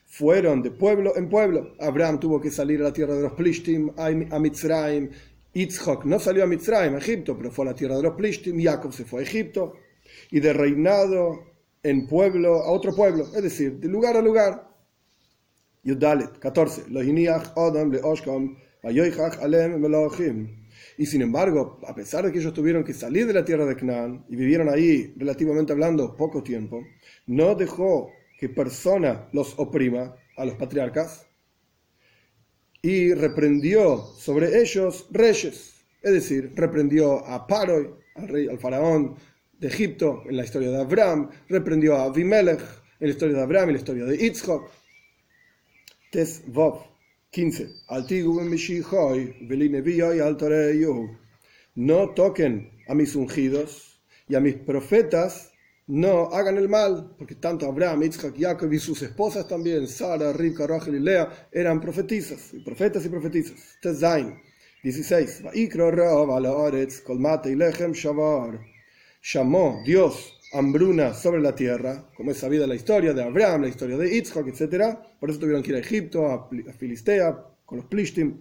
Fueron 0.07 0.63
de 0.63 0.71
pueblo 0.71 1.17
en 1.17 1.29
pueblo. 1.29 1.75
Abraham 1.81 2.19
tuvo 2.19 2.41
que 2.41 2.51
salir 2.51 2.81
a 2.81 2.85
la 2.85 2.93
tierra 2.93 3.15
de 3.15 3.23
los 3.23 3.33
Plishtim, 3.33 3.91
a 3.97 4.39
Mitzrayim. 4.39 5.11
Yitzhak 5.53 6.05
no 6.05 6.19
salió 6.19 6.45
a 6.45 6.47
Mitzrayim, 6.47 6.95
a 6.95 6.99
Egipto, 6.99 7.37
pero 7.37 7.51
fue 7.51 7.67
a 7.67 7.71
la 7.71 7.75
tierra 7.75 7.97
de 7.97 8.03
los 8.03 8.15
Plishtim. 8.15 8.61
Jacob 8.63 8.93
se 8.93 9.05
fue 9.05 9.21
a 9.21 9.23
Egipto. 9.25 9.75
Y 10.31 10.41
de 10.41 10.53
reinado 10.53 11.45
en 11.83 12.07
pueblo 12.07 12.63
a 12.63 12.71
otro 12.71 12.95
pueblo, 12.95 13.25
es 13.35 13.43
decir, 13.43 13.79
de 13.79 13.89
lugar 13.89 14.17
a 14.17 14.23
lugar. 14.23 14.69
Yudalet 15.85 16.39
14. 16.39 16.85
Y 20.99 21.07
sin 21.07 21.23
embargo, 21.23 21.79
a 21.87 21.95
pesar 21.95 22.27
de 22.27 22.33
que 22.33 22.41
ellos 22.41 22.53
tuvieron 22.53 22.83
que 22.83 22.93
salir 22.93 23.25
de 23.29 23.33
la 23.33 23.45
tierra 23.45 23.65
de 23.65 23.77
Canaán 23.77 24.25
y 24.29 24.35
vivieron 24.35 24.69
ahí, 24.69 25.15
relativamente 25.17 25.73
hablando, 25.73 26.17
poco 26.17 26.43
tiempo, 26.43 26.85
no 27.27 27.55
dejó 27.55 28.11
que 28.37 28.49
persona 28.49 29.29
los 29.33 29.57
oprima 29.59 30.17
a 30.37 30.45
los 30.45 30.57
patriarcas 30.57 31.25
y 32.83 33.15
reprendió 33.15 33.99
sobre 33.99 34.61
ellos 34.61 35.07
reyes, 35.13 35.87
es 36.03 36.13
decir, 36.13 36.53
reprendió 36.57 37.25
a 37.25 37.47
Paroi, 37.47 37.91
al 38.17 38.29
rey, 38.29 38.49
al 38.49 38.59
faraón, 38.59 39.15
de 39.53 39.69
Egipto, 39.69 40.25
en 40.29 40.37
la 40.37 40.45
historia 40.45 40.71
de 40.71 40.81
Abraham, 40.81 41.31
reprendió 41.49 41.97
a 41.97 42.05
Abimelech, 42.05 42.61
en 42.99 43.07
la 43.07 43.13
historia 43.13 43.37
de 43.37 43.43
Abraham, 43.43 43.69
en 43.69 43.75
la 43.75 43.81
historia 43.81 44.05
de 44.05 44.19
Yitzchak. 44.19 44.63
Tes 46.11 46.43
Vov 46.47 46.98
15. 47.31 47.69
No 51.75 52.11
toquen 52.15 52.71
a 52.89 52.95
mis 52.95 53.15
ungidos 53.15 54.01
y 54.29 54.35
a 54.35 54.41
mis 54.41 54.55
profetas 54.57 55.53
no 55.89 56.27
hagan 56.33 56.59
el 56.59 56.69
mal, 56.69 57.15
porque 57.19 57.35
tanto 57.35 57.67
Abraham, 57.67 58.03
Isaac, 58.03 58.35
Jacob 58.39 58.71
y 58.73 58.79
sus 58.79 59.01
esposas 59.03 59.49
también, 59.49 59.87
Sara, 59.89 60.35
Rivka, 60.35 60.67
Rachel 60.67 60.97
y 60.97 61.01
Lea, 61.01 61.49
eran 61.51 61.81
profetisas, 61.81 62.53
profetas 62.63 63.07
y 63.07 63.09
profetisas. 63.09 63.79
Tezain 63.81 64.39
16. 64.83 65.43
Llamó 69.23 69.83
Dios 69.85 70.38
hambruna 70.53 71.15
sobre 71.15 71.41
la 71.41 71.55
tierra, 71.55 72.11
como 72.17 72.31
es 72.31 72.39
sabida 72.39 72.67
la 72.67 72.75
historia 72.75 73.13
de 73.13 73.23
Abraham, 73.23 73.63
la 73.63 73.69
historia 73.69 73.97
de 73.97 74.17
Isaac, 74.17 74.47
etc. 74.49 74.99
Por 75.21 75.31
eso 75.31 75.39
tuvieron 75.39 75.63
que 75.63 75.71
ir 75.71 75.77
a 75.77 75.81
Egipto, 75.81 76.27
a 76.27 76.49
Filistea, 76.73 77.37
con 77.65 77.79
los 77.79 77.87
Plishtim. 77.87 78.41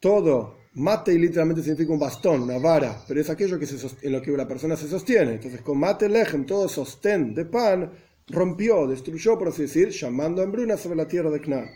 Todo 0.00 0.58
Mate 0.78 1.18
literalmente 1.18 1.62
significa 1.62 1.92
un 1.92 1.98
bastón, 1.98 2.42
una 2.42 2.58
vara, 2.58 3.02
pero 3.08 3.20
es 3.20 3.28
aquello 3.28 3.58
que 3.58 3.66
en 4.02 4.12
lo 4.12 4.22
que 4.22 4.30
la 4.30 4.46
persona 4.46 4.76
se 4.76 4.86
sostiene. 4.86 5.32
Entonces, 5.32 5.60
con 5.60 5.78
mate 5.78 6.08
lejem, 6.08 6.46
todo 6.46 6.68
sostén 6.68 7.34
de 7.34 7.46
pan, 7.46 7.90
rompió, 8.28 8.86
destruyó, 8.86 9.36
por 9.36 9.48
así 9.48 9.62
decir, 9.62 9.88
llamando 9.88 10.40
hambruna 10.40 10.76
sobre 10.76 10.96
la 10.96 11.08
tierra 11.08 11.30
de 11.30 11.40
Cana. 11.40 11.68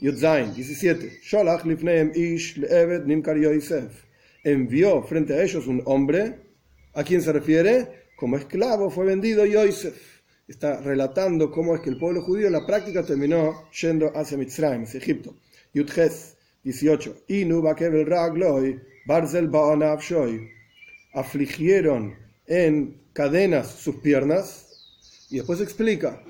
Yudzain, 0.00 0.54
17. 0.54 1.20
Sholach 1.22 1.64
lifneem 1.64 2.10
ish 2.16 2.56
le'eved 2.56 3.04
nimkar 3.04 3.36
Yosef. 3.38 4.04
Envió 4.42 5.02
frente 5.02 5.34
a 5.34 5.42
ellos 5.42 5.68
un 5.68 5.80
hombre, 5.84 6.40
¿a 6.94 7.04
quién 7.04 7.22
se 7.22 7.32
refiere? 7.32 8.07
Como 8.18 8.36
esclavo 8.36 8.90
fue 8.90 9.06
vendido 9.06 9.46
Yosef. 9.46 10.22
Está 10.48 10.80
relatando 10.80 11.52
cómo 11.52 11.76
es 11.76 11.82
que 11.82 11.90
el 11.90 11.98
pueblo 11.98 12.20
judío 12.20 12.48
en 12.48 12.52
la 12.54 12.66
práctica 12.66 13.04
terminó 13.04 13.70
yendo 13.70 14.10
hacia 14.12 14.36
Mitzrayim, 14.36 14.82
hacia 14.82 14.98
Egipto. 14.98 15.36
Yudches, 15.72 16.36
18. 16.64 17.26
Afligieron 21.14 22.16
en 22.48 23.00
cadenas 23.12 23.70
sus 23.70 23.94
piernas. 23.96 24.66
Y 25.30 25.36
después 25.36 25.60
explica. 25.60 26.20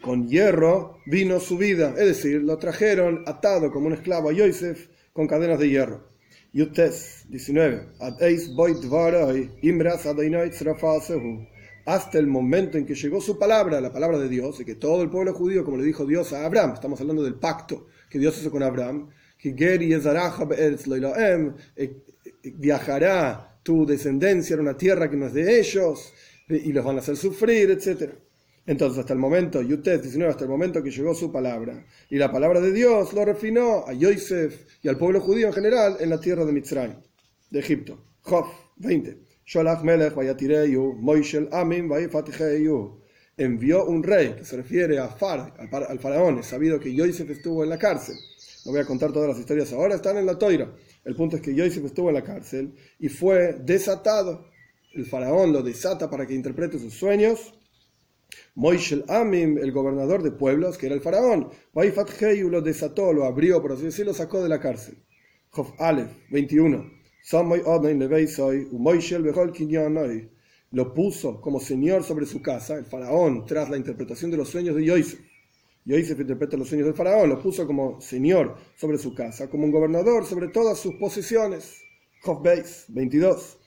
Con 0.00 0.28
hierro 0.28 0.98
vino 1.06 1.38
su 1.38 1.56
vida. 1.56 1.90
Es 1.90 2.06
decir, 2.06 2.42
lo 2.42 2.58
trajeron 2.58 3.22
atado 3.28 3.70
como 3.70 3.86
un 3.86 3.92
esclavo 3.92 4.30
a 4.30 4.32
Yosef 4.32 4.88
con 5.12 5.28
cadenas 5.28 5.60
de 5.60 5.68
hierro. 5.68 6.13
Yutes 6.54 7.26
19. 7.28 7.88
Hasta 11.86 12.18
el 12.18 12.26
momento 12.28 12.78
en 12.78 12.86
que 12.86 12.94
llegó 12.94 13.20
su 13.20 13.38
palabra, 13.38 13.80
la 13.80 13.92
palabra 13.92 14.18
de 14.18 14.28
Dios, 14.28 14.60
y 14.60 14.64
que 14.64 14.76
todo 14.76 15.02
el 15.02 15.10
pueblo 15.10 15.34
judío, 15.34 15.64
como 15.64 15.76
le 15.76 15.84
dijo 15.84 16.06
Dios 16.06 16.32
a 16.32 16.46
Abraham, 16.46 16.74
estamos 16.74 17.00
hablando 17.00 17.24
del 17.24 17.34
pacto 17.34 17.88
que 18.08 18.20
Dios 18.20 18.38
hizo 18.38 18.52
con 18.52 18.62
Abraham, 18.62 19.10
que 19.36 19.52
viajará 22.56 23.58
tu 23.64 23.84
descendencia 23.84 24.56
a 24.56 24.60
una 24.60 24.76
tierra 24.76 25.10
que 25.10 25.16
no 25.16 25.26
es 25.26 25.34
de 25.34 25.58
ellos 25.58 26.14
y 26.48 26.72
los 26.72 26.84
van 26.84 26.96
a 26.96 27.00
hacer 27.00 27.16
sufrir, 27.16 27.72
etc. 27.72 28.12
Entonces, 28.66 28.98
hasta 28.98 29.12
el 29.12 29.18
momento, 29.18 29.60
Yutet 29.60 30.00
19, 30.00 30.30
hasta 30.30 30.44
el 30.44 30.50
momento 30.50 30.82
que 30.82 30.90
llegó 30.90 31.14
su 31.14 31.30
palabra, 31.30 31.84
y 32.08 32.16
la 32.16 32.32
palabra 32.32 32.60
de 32.60 32.72
Dios 32.72 33.12
lo 33.12 33.24
refinó 33.24 33.84
a 33.86 33.92
Yosef 33.92 34.66
y 34.82 34.88
al 34.88 34.96
pueblo 34.96 35.20
judío 35.20 35.48
en 35.48 35.52
general 35.52 35.96
en 36.00 36.08
la 36.08 36.18
tierra 36.18 36.44
de 36.44 36.52
Mitzrayim, 36.52 36.96
de 37.50 37.58
Egipto. 37.58 38.02
Job 38.22 38.46
20. 38.76 39.18
Envió 43.36 43.84
un 43.84 44.02
rey, 44.02 44.34
que 44.36 44.44
se 44.44 44.56
refiere 44.56 44.98
a 44.98 45.08
Far, 45.08 45.54
al 45.58 45.98
faraón, 45.98 46.38
es 46.38 46.46
sabido 46.46 46.80
que 46.80 46.94
Yosef 46.94 47.28
estuvo 47.28 47.62
en 47.62 47.68
la 47.68 47.78
cárcel. 47.78 48.14
No 48.64 48.72
voy 48.72 48.80
a 48.80 48.86
contar 48.86 49.12
todas 49.12 49.28
las 49.28 49.38
historias 49.38 49.72
ahora, 49.74 49.96
están 49.96 50.16
en 50.16 50.24
la 50.24 50.38
toira. 50.38 50.72
El 51.04 51.14
punto 51.14 51.36
es 51.36 51.42
que 51.42 51.54
Yosef 51.54 51.84
estuvo 51.84 52.08
en 52.08 52.14
la 52.14 52.24
cárcel 52.24 52.72
y 52.98 53.10
fue 53.10 53.58
desatado. 53.60 54.46
El 54.94 55.04
faraón 55.04 55.52
lo 55.52 55.62
desata 55.62 56.08
para 56.08 56.26
que 56.26 56.32
interprete 56.32 56.78
sus 56.78 56.94
sueños. 56.94 57.52
Moishel 58.54 59.04
Amim, 59.08 59.58
el 59.58 59.72
gobernador 59.72 60.22
de 60.22 60.30
pueblos, 60.30 60.78
que 60.78 60.86
era 60.86 60.94
el 60.94 61.00
faraón, 61.00 61.50
Waifat 61.72 62.20
lo 62.20 62.60
desató, 62.60 63.12
lo 63.12 63.24
abrió, 63.24 63.60
por 63.60 63.72
así 63.72 63.84
decirlo, 63.84 64.12
lo 64.12 64.18
sacó 64.18 64.42
de 64.42 64.48
la 64.48 64.60
cárcel. 64.60 64.96
Jof 65.50 65.72
Aleph 65.78 66.10
21. 66.30 66.90
Lo 70.70 70.94
puso 70.94 71.40
como 71.40 71.60
señor 71.60 72.04
sobre 72.04 72.26
su 72.26 72.42
casa, 72.42 72.74
el 72.76 72.84
faraón, 72.84 73.46
tras 73.46 73.70
la 73.70 73.76
interpretación 73.76 74.30
de 74.30 74.36
los 74.36 74.48
sueños 74.48 74.76
de 74.76 74.84
Yosef. 74.84 75.20
Yosef 75.84 76.20
interpreta 76.20 76.56
los 76.56 76.68
sueños 76.68 76.86
del 76.86 76.96
faraón, 76.96 77.28
lo 77.28 77.40
puso 77.40 77.66
como 77.66 78.00
señor 78.00 78.56
sobre 78.74 78.98
su 78.98 79.14
casa, 79.14 79.48
como 79.48 79.64
un 79.64 79.70
gobernador 79.70 80.26
sobre 80.26 80.48
todas 80.48 80.78
sus 80.78 80.94
posesiones. 80.96 81.80
Job 82.22 82.42
22. 82.88 83.58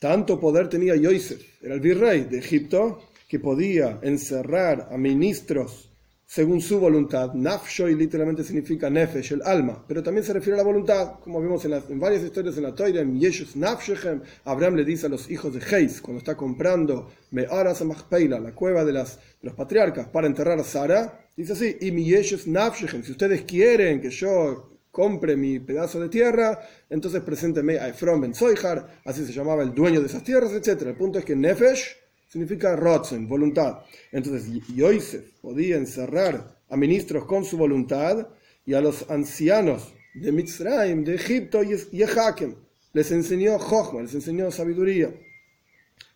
Tanto 0.00 0.40
poder 0.40 0.70
tenía 0.70 0.96
Yosef, 0.96 1.62
era 1.62 1.74
el 1.74 1.80
virrey 1.80 2.24
de 2.24 2.38
Egipto, 2.38 3.02
que 3.28 3.38
podía 3.38 3.98
encerrar 4.00 4.88
a 4.90 4.96
ministros 4.96 5.90
según 6.24 6.62
su 6.62 6.80
voluntad. 6.80 7.34
Nafshoy 7.34 7.94
literalmente 7.94 8.42
significa 8.42 8.88
nefesh, 8.88 9.32
el 9.32 9.42
alma, 9.42 9.84
pero 9.86 10.02
también 10.02 10.24
se 10.24 10.32
refiere 10.32 10.54
a 10.54 10.62
la 10.62 10.64
voluntad, 10.64 11.20
como 11.20 11.38
vemos 11.42 11.66
en, 11.66 12.00
varias 12.00 12.22
historias 12.22 12.56
en 12.56 12.62
la 12.62 12.74
Torah, 12.74 12.98
en 12.98 13.20
Yeshus 13.20 13.56
Nafshechem, 13.56 14.22
Abraham 14.46 14.76
le 14.76 14.86
dice 14.86 15.04
a 15.04 15.10
los 15.10 15.30
hijos 15.30 15.52
de 15.52 15.60
Heis, 15.60 16.00
cuando 16.00 16.20
está 16.20 16.34
comprando 16.34 17.10
Me'aras 17.32 17.84
Machpeila, 17.84 18.40
la 18.40 18.54
cueva 18.54 18.86
de, 18.86 18.94
las, 18.94 19.18
los 19.42 19.52
patriarcas, 19.52 20.08
para 20.08 20.28
enterrar 20.28 20.58
a 20.58 20.64
Sara, 20.64 21.26
dice 21.36 21.52
así, 21.52 21.76
y 21.78 21.92
mi 21.92 22.04
Yeshus 22.06 22.46
Nafshechem, 22.46 23.02
si 23.02 23.12
ustedes 23.12 23.42
quieren 23.42 24.00
que 24.00 24.08
yo 24.08 24.79
compre 24.90 25.36
mi 25.36 25.60
pedazo 25.60 26.00
de 26.00 26.08
tierra, 26.08 26.60
entonces 26.88 27.22
presénteme 27.22 27.78
a 27.78 27.88
Efron 27.88 28.20
Ben 28.20 28.34
Soijar, 28.34 29.00
así 29.04 29.24
se 29.24 29.32
llamaba 29.32 29.62
el 29.62 29.74
dueño 29.74 30.00
de 30.00 30.06
esas 30.06 30.24
tierras, 30.24 30.52
etc. 30.52 30.82
El 30.82 30.96
punto 30.96 31.18
es 31.18 31.24
que 31.24 31.36
Nefesh 31.36 31.96
significa 32.28 32.76
rotzen, 32.76 33.28
voluntad. 33.28 33.78
Entonces 34.12 34.48
Yosef 34.74 35.30
podía 35.40 35.76
encerrar 35.76 36.60
a 36.68 36.76
ministros 36.76 37.24
con 37.24 37.44
su 37.44 37.56
voluntad 37.56 38.28
y 38.64 38.74
a 38.74 38.80
los 38.80 39.08
ancianos 39.10 39.94
de 40.14 40.32
Mitzrayim, 40.32 41.04
de 41.04 41.14
Egipto 41.14 41.62
y 41.62 42.02
Hakem. 42.02 42.56
Les 42.92 43.10
enseñó 43.12 43.58
Jochma, 43.58 44.02
les 44.02 44.14
enseñó 44.14 44.50
sabiduría. 44.50 45.14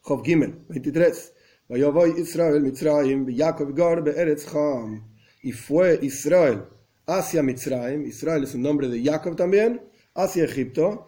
Job 0.02 0.24
Gimel, 0.24 0.58
23. 0.68 1.32
Israel, 2.16 2.72
Y 5.42 5.52
fue 5.52 5.98
Israel 6.02 6.64
hacia 7.06 7.42
Mitzrayim, 7.42 8.06
Israel 8.06 8.44
es 8.44 8.54
un 8.54 8.62
nombre 8.62 8.88
de 8.88 9.02
Jacob 9.02 9.36
también, 9.36 9.82
hacia 10.14 10.44
Egipto, 10.44 11.06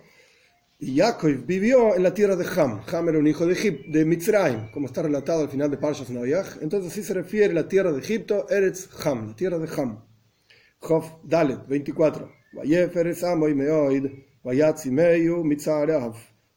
y 0.78 0.98
Jacob 0.98 1.30
vivió 1.46 1.94
en 1.96 2.02
la 2.02 2.12
tierra 2.12 2.36
de 2.36 2.46
Ham. 2.46 2.82
Ham 2.92 3.08
era 3.08 3.18
un 3.18 3.26
hijo 3.26 3.46
de, 3.46 3.54
Egip, 3.54 3.86
de 3.86 4.04
Mitzrayim, 4.04 4.70
como 4.72 4.86
está 4.86 5.02
relatado 5.02 5.42
al 5.42 5.48
final 5.48 5.70
de 5.70 5.78
Parshas 5.78 6.10
Noyach. 6.10 6.58
Entonces 6.60 6.92
así 6.92 7.02
se 7.02 7.14
refiere 7.14 7.54
la 7.54 7.66
tierra 7.66 7.92
de 7.92 8.00
Egipto, 8.00 8.46
Eretz 8.50 8.88
Ham, 9.04 9.28
la 9.28 9.36
tierra 9.36 9.58
de 9.58 9.68
Ham. 9.74 10.04
Jof 10.78 11.12
Dalet, 11.24 11.66
24. 11.66 12.30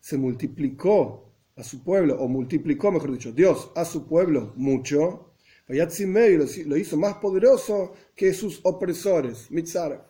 Se 0.01 0.17
multiplicó 0.17 1.33
a 1.55 1.63
su 1.63 1.83
pueblo, 1.83 2.19
o 2.19 2.27
multiplicó, 2.27 2.91
mejor 2.91 3.11
dicho, 3.11 3.31
Dios 3.31 3.71
a 3.75 3.85
su 3.85 4.05
pueblo 4.05 4.53
mucho. 4.55 5.28
Lo 5.69 6.77
hizo 6.77 6.97
más 6.97 7.15
poderoso 7.15 7.93
que 8.15 8.33
sus 8.33 8.59
opresores, 8.63 9.49
Mitzara. 9.51 10.09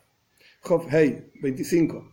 Jof 0.62 0.92
Hei, 0.92 1.32
25 1.42 2.12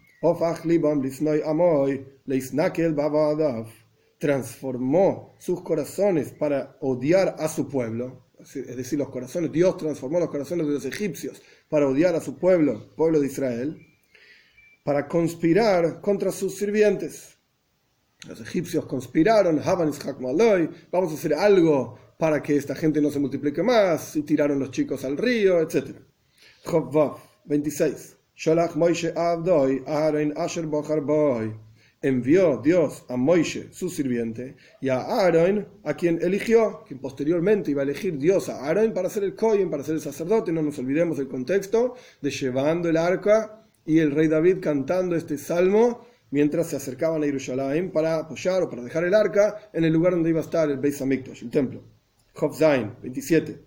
transformó 4.19 5.35
sus 5.39 5.63
corazones 5.63 6.31
para 6.31 6.77
odiar 6.81 7.37
a 7.39 7.49
su 7.49 7.69
pueblo, 7.69 8.25
es 8.41 8.77
decir, 8.77 8.99
los 8.99 9.11
corazones, 9.11 9.53
Dios 9.53 9.77
transformó 9.77 10.19
los 10.19 10.31
corazones 10.31 10.67
de 10.67 10.73
los 10.73 10.85
egipcios 10.85 11.43
para 11.69 11.87
odiar 11.87 12.15
a 12.15 12.21
su 12.21 12.37
pueblo, 12.39 12.95
pueblo 12.97 13.21
de 13.21 13.27
Israel, 13.27 13.87
para 14.85 15.07
conspirar 15.07 16.01
contra 16.01 16.33
sus 16.33 16.57
sirvientes. 16.57 17.37
Los 18.27 18.41
egipcios 18.41 18.87
conspiraron, 18.87 19.61
vamos 19.65 21.11
a 21.11 21.15
hacer 21.15 21.35
algo 21.35 21.99
para 22.19 22.43
que 22.43 22.57
esta 22.57 22.75
gente 22.75 23.01
no 23.01 23.11
se 23.11 23.19
multiplique 23.19 23.63
más, 23.63 24.17
y 24.17 24.23
tiraron 24.23 24.59
los 24.59 24.71
chicos 24.71 25.05
al 25.05 25.17
río, 25.17 25.61
etc. 25.61 25.97
Job 26.65 27.19
26. 27.45 28.17
Envió 32.03 32.61
Dios 32.63 33.05
a 33.09 33.17
Moishe, 33.17 33.73
su 33.73 33.89
sirviente, 33.89 34.57
y 34.81 34.91
a 34.91 35.01
Aaron, 35.01 35.67
a 35.85 35.95
quien 35.95 36.19
eligió, 36.21 36.85
quien 36.87 37.01
posteriormente 37.01 37.71
iba 37.71 37.81
a 37.81 37.85
elegir 37.85 38.19
Dios 38.19 38.49
a 38.49 38.67
Aaron 38.67 38.93
para 38.93 39.09
ser 39.09 39.25
el 39.25 39.35
Cohen, 39.35 39.71
para 39.71 39.83
ser 39.83 39.95
el 39.95 40.01
sacerdote. 40.01 40.53
No 40.53 40.63
nos 40.63 40.79
olvidemos 40.79 41.17
del 41.17 41.29
contexto 41.29 41.95
de 42.21 42.31
llevando 42.31 42.89
el 42.91 42.97
arca 42.97 43.67
y 43.87 43.99
el 44.01 44.11
rey 44.11 44.29
David 44.29 44.59
cantando 44.61 45.17
este 45.17 45.39
salmo 45.39 46.07
mientras 46.31 46.69
se 46.69 46.77
acercaban 46.77 47.23
a 47.23 47.27
Jerusalén 47.27 47.91
para 47.91 48.19
apoyar 48.19 48.63
o 48.63 48.69
para 48.69 48.83
dejar 48.83 49.05
el 49.05 49.15
arca 49.15 49.71
en 49.73 49.85
el 49.85 49.93
lugar 49.93 50.13
donde 50.13 50.31
iba 50.31 50.41
a 50.41 50.45
estar 50.45 50.71
el 50.71 50.79
Beis 50.79 51.01
Hamikdash, 51.01 51.45
el 51.45 51.51
templo. 51.51 51.96
Chof 52.39 52.59
Zain, 52.59 52.93
27. 53.03 53.59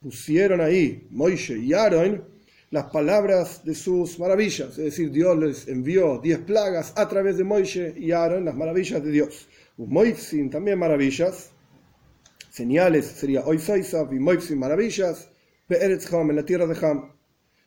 Pusieron 0.00 0.60
ahí 0.60 1.06
Moishe 1.10 1.58
y 1.58 1.72
Aaron 1.72 2.24
las 2.70 2.84
palabras 2.86 3.64
de 3.64 3.74
sus 3.74 4.18
maravillas, 4.18 4.70
es 4.70 4.84
decir, 4.84 5.10
Dios 5.12 5.38
les 5.38 5.68
envió 5.68 6.18
diez 6.18 6.38
plagas 6.40 6.92
a 6.96 7.08
través 7.08 7.36
de 7.36 7.44
Moishe 7.44 7.94
y 7.96 8.10
Aaron, 8.10 8.44
las 8.44 8.56
maravillas 8.56 9.04
de 9.04 9.10
Dios. 9.12 9.46
Moifsin 9.76 10.50
también 10.50 10.78
maravillas, 10.78 11.50
señales 12.50 13.06
sería 13.06 13.44
Oisaisav 13.44 14.12
y 14.12 14.18
Moifsin 14.18 14.58
maravillas, 14.58 15.28
Be'eretz 15.68 16.12
Ham 16.12 16.30
en 16.30 16.36
la 16.36 16.44
tierra 16.44 16.66
de 16.66 16.86
Ham. 16.86 17.12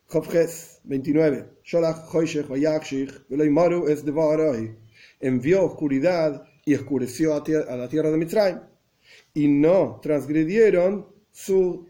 Chovjes 0.09 0.79
29. 0.83 1.45
Sholach 1.63 2.13
Hoishech 2.13 2.47
Vayakshich, 2.47 3.27
Veloimaru 3.29 3.87
es 3.87 4.05
de 4.05 4.75
Envió 5.19 5.65
oscuridad 5.65 6.46
y 6.67 6.75
oscureció 6.75 7.33
a, 7.33 7.75
la 7.77 7.87
tierra 7.87 8.11
de 8.11 8.17
Mitzrayim. 8.17 8.59
Y 9.33 9.47
no 9.47 10.01
transgredieron 10.03 11.07
su, 11.31 11.87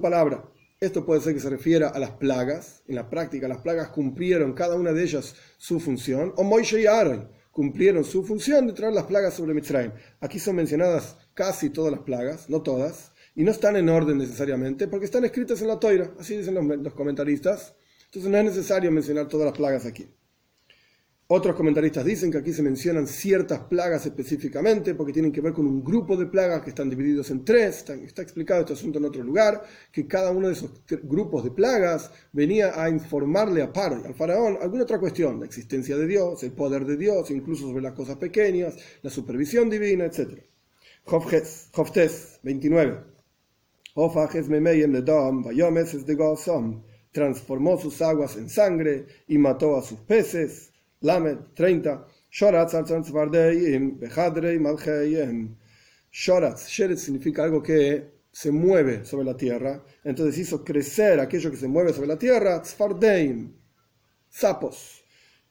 palabra. 0.00 0.48
Esto 0.78 1.04
puede 1.04 1.20
ser 1.20 1.34
que 1.34 1.40
se 1.40 1.50
refiera 1.50 1.88
a 1.88 1.98
las 1.98 2.12
plagas. 2.12 2.84
En 2.86 2.94
la 2.94 3.10
práctica, 3.10 3.48
las 3.48 3.58
plagas 3.58 3.88
cumplieron 3.88 4.52
cada 4.52 4.76
una 4.76 4.92
de 4.92 5.02
ellas 5.02 5.34
su 5.58 5.80
función. 5.80 6.32
O 6.36 6.44
Moishe 6.44 6.80
y 6.80 6.86
Aaron 6.86 7.32
cumplieron 7.50 8.04
su 8.04 8.22
función 8.22 8.68
de 8.68 8.74
traer 8.74 8.94
las 8.94 9.06
plagas 9.06 9.34
sobre 9.34 9.54
Mitzrayim. 9.54 9.90
Aquí 10.20 10.38
son 10.38 10.54
mencionadas 10.54 11.16
casi 11.34 11.70
todas 11.70 11.90
las 11.90 12.02
plagas, 12.02 12.48
no 12.48 12.62
todas, 12.62 13.12
y 13.34 13.42
no 13.42 13.50
están 13.50 13.74
en 13.74 13.88
orden 13.88 14.18
necesariamente, 14.18 14.86
porque 14.86 15.06
están 15.06 15.24
escritas 15.24 15.62
en 15.62 15.66
la 15.66 15.80
toira, 15.80 16.14
así 16.16 16.36
dicen 16.36 16.54
los 16.54 16.94
comentaristas. 16.94 17.74
Entonces 18.04 18.30
no 18.30 18.38
es 18.38 18.44
necesario 18.44 18.92
mencionar 18.92 19.26
todas 19.26 19.46
las 19.46 19.56
plagas 19.56 19.84
aquí. 19.84 20.08
Otros 21.32 21.54
comentaristas 21.54 22.04
dicen 22.04 22.32
que 22.32 22.38
aquí 22.38 22.52
se 22.52 22.60
mencionan 22.60 23.06
ciertas 23.06 23.60
plagas 23.60 24.04
específicamente 24.04 24.96
porque 24.96 25.12
tienen 25.12 25.30
que 25.30 25.40
ver 25.40 25.52
con 25.52 25.64
un 25.64 25.84
grupo 25.84 26.16
de 26.16 26.26
plagas 26.26 26.62
que 26.62 26.70
están 26.70 26.90
divididos 26.90 27.30
en 27.30 27.44
tres. 27.44 27.88
Está, 27.88 28.20
explicado 28.20 28.62
este 28.62 28.72
asunto 28.72 28.98
en 28.98 29.04
otro 29.04 29.22
lugar, 29.22 29.62
que 29.92 30.08
cada 30.08 30.32
uno 30.32 30.48
de 30.48 30.54
esos 30.54 30.72
grupos 31.04 31.44
de 31.44 31.52
plagas 31.52 32.10
venía 32.32 32.82
a 32.82 32.90
informarle 32.90 33.62
a 33.62 33.72
Paro 33.72 34.02
al 34.04 34.12
faraón 34.12 34.58
alguna 34.60 34.82
otra 34.82 34.98
cuestión, 34.98 35.38
la 35.38 35.46
existencia 35.46 35.96
de 35.96 36.08
Dios, 36.08 36.42
el 36.42 36.50
poder 36.50 36.84
de 36.84 36.96
Dios, 36.96 37.30
incluso 37.30 37.68
sobre 37.68 37.82
las 37.82 37.92
cosas 37.92 38.16
pequeñas, 38.16 38.74
la 39.00 39.10
supervisión 39.10 39.70
divina, 39.70 40.06
etc. 40.06 40.42
Joftes 41.04 42.40
29. 42.42 43.04
Transformó 47.12 47.78
sus 47.78 48.02
aguas 48.02 48.36
en 48.36 48.48
sangre 48.48 49.06
y 49.28 49.38
mató 49.38 49.76
a 49.76 49.82
sus 49.82 50.00
peces 50.00 50.69
Lamed 51.02 51.54
30. 51.54 52.06
Shoratz 52.30 52.74
Shoratz, 56.12 56.68
Sheret 56.68 56.98
significa 56.98 57.44
algo 57.44 57.62
que 57.62 58.20
se 58.32 58.50
mueve 58.50 59.04
sobre 59.04 59.24
la 59.24 59.36
tierra. 59.36 59.82
Entonces 60.04 60.38
hizo 60.38 60.64
crecer 60.64 61.20
aquello 61.20 61.50
que 61.50 61.56
se 61.56 61.68
mueve 61.68 61.92
sobre 61.92 62.08
la 62.08 62.18
tierra, 62.18 62.60
Tzfardeim, 62.60 63.52
sapos, 64.28 65.04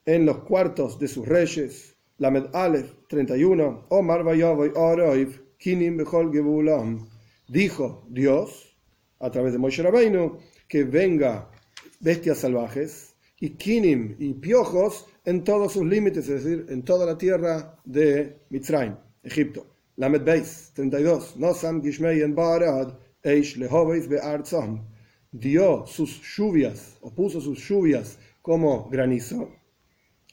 en 0.05 0.25
los 0.25 0.39
cuartos 0.39 0.99
de 0.99 1.07
sus 1.07 1.27
reyes. 1.27 1.95
Lamed 2.17 2.47
Aleph 2.53 2.91
31. 3.07 3.87
Omar 3.89 4.21
Oroiv, 4.21 5.41
Kinim 5.57 5.97
Bechol. 5.97 6.31
Dijo 7.47 8.05
Dios, 8.09 8.77
a 9.19 9.31
través 9.31 9.53
de 9.53 9.59
Moshe 9.59 9.81
Rabbeinu, 9.81 10.37
que 10.67 10.83
venga 10.83 11.49
bestias 11.99 12.39
salvajes 12.39 13.15
y 13.39 13.51
kinim 13.51 14.15
y 14.19 14.33
piojos 14.33 15.07
en 15.29 15.43
todos 15.43 15.73
sus 15.73 15.85
límites, 15.85 16.27
es 16.27 16.43
decir, 16.43 16.65
en 16.69 16.81
toda 16.81 17.05
la 17.05 17.15
tierra 17.15 17.79
de 17.85 18.39
Mitzrayim, 18.49 18.95
Egipto. 19.21 19.67
Lamed 19.97 20.23
Beis, 20.23 20.71
32. 20.73 21.37
Nosam 21.37 21.83
Gishmeyen 21.83 22.33
Barad, 22.33 22.93
Eish 23.21 23.55
Lehoveis 23.57 24.07
Be'arzam. 24.07 24.87
Dio 25.31 25.85
sus 25.85 26.19
lluvias, 26.35 26.97
o 27.01 27.13
puso 27.13 27.39
sus 27.39 27.59
lluvias 27.59 28.17
como 28.41 28.89
granizo, 28.89 29.51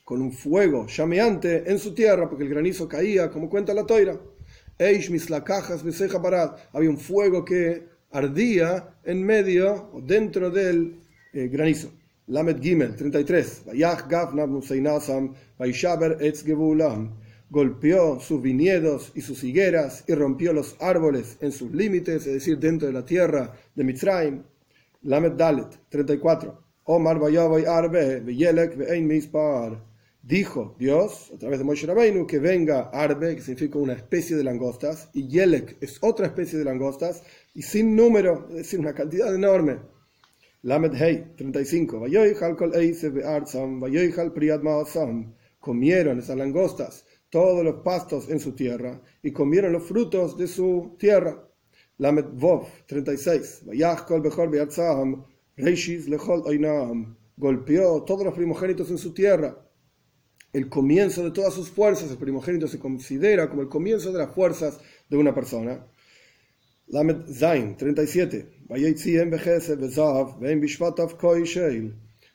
con 0.03 0.23
un 0.23 0.33
fuego 0.33 0.87
llameante 0.87 1.71
en 1.71 1.79
su 1.79 1.93
tierra, 1.93 2.27
porque 2.27 2.45
el 2.45 2.51
granizo 2.51 2.89
caía, 2.89 3.31
como 3.31 3.51
cuenta 3.51 3.75
la 3.75 3.85
toira. 3.85 4.19
Eish 4.79 5.11
Mislakajas 5.11 5.83
Beseja 5.83 6.17
Barad. 6.17 6.57
Había 6.73 6.89
un 6.89 6.99
fuego 6.99 7.45
que 7.45 7.87
ardía 8.13 8.97
en 9.05 9.23
medio 9.23 9.91
o 9.93 10.01
dentro 10.01 10.51
del 10.51 11.03
eh, 11.35 11.49
granizo. 11.49 11.93
Lamed 12.29 12.61
Gimel 12.61 12.97
33. 12.97 13.63
Golpeó 17.49 18.19
sus 18.19 18.43
viñedos 18.43 19.13
y 19.15 19.21
sus 19.21 19.45
higueras 19.45 20.03
y 20.09 20.15
rompió 20.15 20.53
los 20.53 20.75
árboles 20.81 21.37
en 21.41 21.53
sus 21.53 21.73
límites, 21.73 22.27
es 22.27 22.35
decir, 22.35 22.59
dentro 22.59 22.89
de 22.89 22.95
la 22.95 23.05
tierra 23.05 23.53
de 23.77 23.85
Mitzrayim. 23.85 24.43
Lamed 25.03 25.33
Dalet 25.33 25.69
34. 25.89 26.63
Omar 26.83 27.21
Arbe, 27.69 28.23
Dijo 30.23 30.75
Dios, 30.81 31.31
a 31.33 31.39
través 31.39 31.59
de 31.61 31.65
Moshe 31.65 31.87
Rabbeinu, 31.87 32.27
que 32.27 32.41
venga 32.41 32.91
Arbe, 32.93 33.37
que 33.37 33.43
significa 33.43 33.79
una 33.79 33.93
especie 33.93 34.37
de 34.37 34.43
langostas, 34.43 35.09
y 35.13 35.29
Yelek 35.29 35.77
es 35.81 35.99
otra 36.01 36.27
especie 36.27 36.59
de 36.59 36.65
langostas, 36.65 37.23
y 37.55 37.63
sin 37.63 37.95
número, 37.95 38.49
es 38.51 38.57
decir, 38.57 38.81
una 38.81 38.93
cantidad 38.93 39.33
enorme. 39.33 39.79
Lamed 40.67 40.95
Hei 41.01 41.37
35. 41.37 42.07
Comieron 45.61 46.19
esas 46.19 46.37
langostas 46.37 47.07
todos 47.31 47.65
los 47.65 47.83
pastos 47.85 48.29
en 48.29 48.41
su 48.41 48.53
tierra 48.57 49.01
y 49.23 49.31
comieron 49.31 49.73
los 49.73 49.85
frutos 49.85 50.37
de 50.37 50.49
su 50.49 50.97
tierra. 50.99 51.49
Lamed 51.99 52.25
Vov 52.33 52.67
36. 52.89 53.63
Golpeó 57.37 58.03
todos 58.03 58.25
los 58.25 58.35
primogénitos 58.35 58.91
en 58.91 58.99
su 58.99 59.15
tierra. 59.15 59.71
El 60.53 60.69
comienzo 60.69 61.23
de 61.23 61.31
todas 61.31 61.55
sus 61.55 61.71
fuerzas, 61.71 62.11
el 62.11 62.19
primogénito 62.19 62.67
se 62.67 62.81
considera 62.81 63.49
como 63.49 63.63
el 63.63 63.69
comienzo 63.69 64.11
de 64.11 64.19
las 64.19 64.35
fuerzas 64.35 64.81
de 65.09 65.17
una 65.17 65.33
persona. 65.33 65.87
Lamed 66.89 67.27
Zain 67.33 67.77
37. 67.77 68.47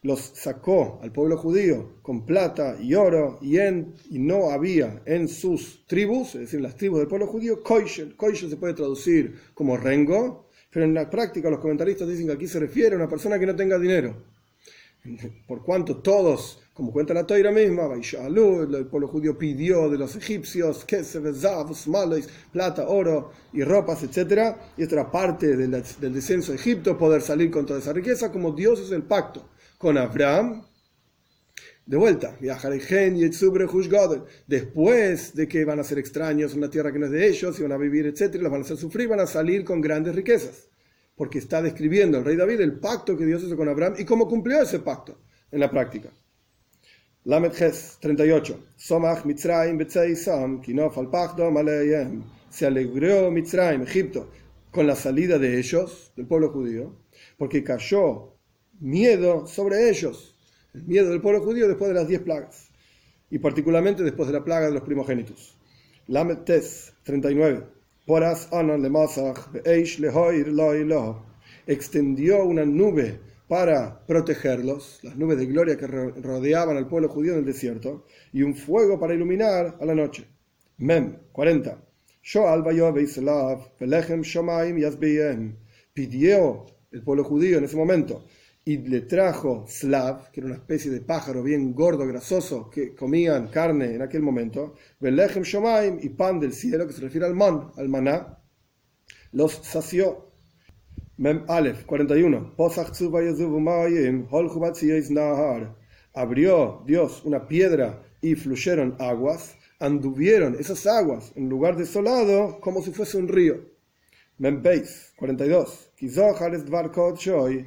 Los 0.03 0.19
sacó 0.33 0.99
al 1.01 1.11
pueblo 1.11 1.37
judío 1.37 2.01
con 2.01 2.25
plata 2.25 2.75
y 2.81 2.95
oro 2.95 3.39
y, 3.41 3.59
y 3.59 4.19
no 4.19 4.49
había 4.49 5.03
en 5.05 5.27
sus 5.27 5.85
tribus, 5.87 6.35
es 6.35 6.41
decir, 6.41 6.59
las 6.59 6.75
tribus 6.75 6.99
del 6.99 7.07
pueblo 7.07 7.27
judío, 7.27 7.61
koishel. 7.61 8.15
Koishel 8.15 8.49
se 8.49 8.57
puede 8.57 8.73
traducir 8.73 9.35
como 9.53 9.77
rengo, 9.77 10.49
pero 10.69 10.85
en 10.85 10.95
la 10.95 11.09
práctica 11.09 11.49
los 11.49 11.59
comentaristas 11.59 12.07
dicen 12.07 12.27
que 12.27 12.33
aquí 12.33 12.47
se 12.47 12.59
refiere 12.59 12.95
a 12.95 12.97
una 12.97 13.07
persona 13.07 13.39
que 13.39 13.45
no 13.45 13.55
tenga 13.55 13.77
dinero. 13.77 14.15
Por 15.47 15.63
cuanto 15.63 15.97
todos 15.97 16.61
como 16.73 16.93
cuenta 16.93 17.13
la 17.13 17.27
toira 17.27 17.51
misma, 17.51 17.89
el 17.93 18.87
pueblo 18.87 19.09
judío 19.09 19.37
pidió 19.37 19.89
de 19.89 19.97
los 19.97 20.15
egipcios 20.15 20.85
plata, 22.51 22.87
oro 22.87 23.31
y 23.51 23.63
ropas, 23.63 24.03
etc. 24.03 24.55
Y 24.77 24.83
esto 24.83 24.95
era 24.95 25.11
parte 25.11 25.57
del, 25.57 25.71
descenso 26.13 26.53
de 26.53 26.57
Egipto, 26.57 26.97
poder 26.97 27.21
salir 27.21 27.51
con 27.51 27.65
toda 27.65 27.79
esa 27.79 27.91
riqueza, 27.91 28.31
como 28.31 28.53
Dios 28.53 28.79
es 28.79 28.91
el 28.91 29.03
pacto 29.03 29.49
con 29.77 29.97
Abraham. 29.97 30.65
De 31.85 31.97
vuelta, 31.97 32.37
después 34.47 35.35
de 35.35 35.47
que 35.47 35.65
van 35.65 35.79
a 35.79 35.83
ser 35.83 35.99
extraños 35.99 36.53
en 36.53 36.59
una 36.59 36.69
tierra 36.69 36.93
que 36.93 36.99
no 36.99 37.07
es 37.07 37.11
de 37.11 37.27
ellos, 37.27 37.59
y 37.59 37.63
van 37.63 37.73
a 37.73 37.77
vivir, 37.77 38.05
etc., 38.05 38.35
los 38.35 38.51
van 38.51 38.61
a 38.61 38.63
hacer 38.63 38.77
sufrir, 38.77 39.09
van 39.09 39.19
a 39.19 39.27
salir 39.27 39.65
con 39.65 39.81
grandes 39.81 40.15
riquezas. 40.15 40.69
Porque 41.15 41.39
está 41.39 41.61
describiendo 41.61 42.19
el 42.19 42.23
rey 42.23 42.37
David 42.37 42.61
el 42.61 42.79
pacto 42.79 43.17
que 43.17 43.25
Dios 43.25 43.43
hizo 43.43 43.57
con 43.57 43.67
Abraham 43.67 43.95
y 43.97 44.05
cómo 44.05 44.29
cumplió 44.29 44.61
ese 44.61 44.79
pacto 44.79 45.19
en 45.51 45.59
la 45.59 45.69
práctica. 45.69 46.11
Lamed 47.23 47.53
Ches 47.53 47.99
38. 48.01 48.57
Somach 48.77 49.25
Mitzrayim 49.25 49.77
Betzeisam, 49.77 50.59
Kinof 50.59 50.97
al 50.97 51.11
Pachdom 51.11 51.55
Aleyem. 51.55 52.23
Se 52.49 52.65
alegró 52.65 53.29
Mitzrayim, 53.29 53.83
Egipto, 53.83 54.27
con 54.71 54.87
la 54.87 54.95
salida 54.95 55.37
de 55.37 55.59
ellos, 55.59 56.11
del 56.15 56.25
pueblo 56.25 56.49
judío, 56.49 56.95
porque 57.37 57.63
cayó 57.63 58.33
miedo 58.79 59.45
sobre 59.45 59.89
ellos, 59.91 60.35
el 60.73 60.83
miedo 60.87 61.11
del 61.11 61.21
pueblo 61.21 61.41
judío 61.41 61.67
después 61.67 61.89
de 61.89 61.95
las 61.95 62.07
diez 62.07 62.21
plagas, 62.21 62.69
y 63.29 63.37
particularmente 63.37 64.01
después 64.01 64.27
de 64.27 64.33
la 64.33 64.43
plaga 64.43 64.65
de 64.65 64.73
los 64.73 64.81
primogénitos. 64.81 65.55
Lamed 66.07 66.39
Tes 66.39 66.91
39. 67.03 67.67
Poras 68.07 68.51
Anan 68.51 68.81
Lemasach 68.81 69.51
Beish 69.51 69.99
Lehoir 69.99 70.47
Lo 70.47 71.23
Extendió 71.67 72.43
una 72.45 72.65
nube 72.65 73.19
para 73.51 74.05
protegerlos, 74.07 75.01
las 75.03 75.17
nubes 75.17 75.37
de 75.37 75.45
gloria 75.45 75.75
que 75.75 75.85
rodeaban 75.85 76.77
al 76.77 76.87
pueblo 76.87 77.09
judío 77.09 77.33
en 77.33 77.39
el 77.39 77.45
desierto, 77.45 78.05
y 78.31 78.43
un 78.43 78.55
fuego 78.55 78.97
para 78.97 79.13
iluminar 79.13 79.75
a 79.77 79.85
la 79.85 79.93
noche. 79.93 80.25
Mem 80.77 81.17
40. 81.33 81.83
Pidió 85.93 86.65
el 86.91 87.03
pueblo 87.03 87.23
judío 87.25 87.57
en 87.57 87.65
ese 87.65 87.75
momento 87.75 88.23
y 88.63 88.77
le 88.77 89.01
trajo 89.01 89.65
slav, 89.67 90.31
que 90.31 90.39
era 90.39 90.47
una 90.47 90.55
especie 90.55 90.89
de 90.89 91.01
pájaro 91.01 91.43
bien 91.43 91.73
gordo, 91.73 92.07
grasoso, 92.07 92.69
que 92.69 92.95
comían 92.95 93.49
carne 93.49 93.95
en 93.95 94.01
aquel 94.01 94.21
momento, 94.21 94.75
shomaim 95.01 95.99
y 96.01 96.07
pan 96.07 96.39
del 96.39 96.53
cielo, 96.53 96.87
que 96.87 96.93
se 96.93 97.01
refiere 97.01 97.25
al 97.25 97.35
man, 97.35 97.69
al 97.75 97.89
maná, 97.89 98.37
los 99.33 99.51
sació. 99.55 100.30
Mem 101.21 101.45
Aleph 101.47 101.85
41. 101.85 102.55
Abrió 106.15 106.83
Dios 106.87 107.21
una 107.23 107.47
piedra 107.47 108.01
y 108.21 108.33
fluyeron 108.33 108.95
aguas. 108.97 109.55
Anduvieron 109.77 110.55
esas 110.55 110.87
aguas 110.87 111.31
en 111.35 111.47
lugar 111.47 111.77
desolado 111.77 112.59
como 112.59 112.81
si 112.81 112.89
fuese 112.89 113.19
un 113.19 113.27
río. 113.27 113.63
Membeis 114.39 115.13
42. 115.17 115.91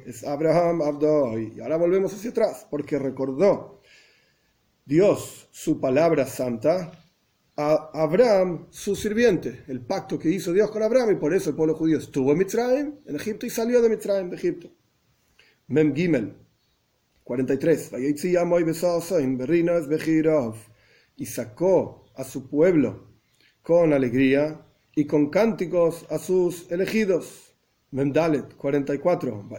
es 0.05 0.25
Abraham 0.25 0.81
Y 1.55 1.61
ahora 1.61 1.77
volvemos 1.77 2.13
hacia 2.13 2.31
atrás, 2.31 2.67
porque 2.69 2.99
recordó 2.99 3.79
Dios 4.83 5.47
su 5.51 5.79
palabra 5.79 6.25
santa 6.25 7.04
Abraham, 7.93 8.67
su 8.69 8.95
sirviente, 8.95 9.63
el 9.67 9.81
pacto 9.81 10.17
que 10.17 10.29
hizo 10.29 10.53
Dios 10.53 10.71
con 10.71 10.83
Abraham, 10.83 11.11
y 11.11 11.15
por 11.15 11.33
eso 11.33 11.49
el 11.49 11.55
pueblo 11.55 11.75
judío 11.75 11.97
estuvo 11.97 12.31
en 12.31 12.37
Mitzrayim, 12.37 12.95
en 13.05 13.15
Egipto, 13.15 13.45
y 13.45 13.49
salió 13.49 13.81
de 13.81 13.89
Mitzrayim, 13.89 14.29
de 14.29 14.35
Egipto. 14.35 14.71
Mem 15.67 15.95
Gimel 15.95 16.35
43. 17.23 17.91
Y 21.17 21.25
sacó 21.25 22.05
a 22.15 22.23
su 22.23 22.49
pueblo 22.49 23.07
con 23.61 23.93
alegría 23.93 24.61
y 24.95 25.05
con 25.05 25.29
cánticos 25.29 26.05
a 26.09 26.19
sus 26.19 26.71
elegidos. 26.71 27.44
Memdalet 27.91 28.55
44. 28.55 29.49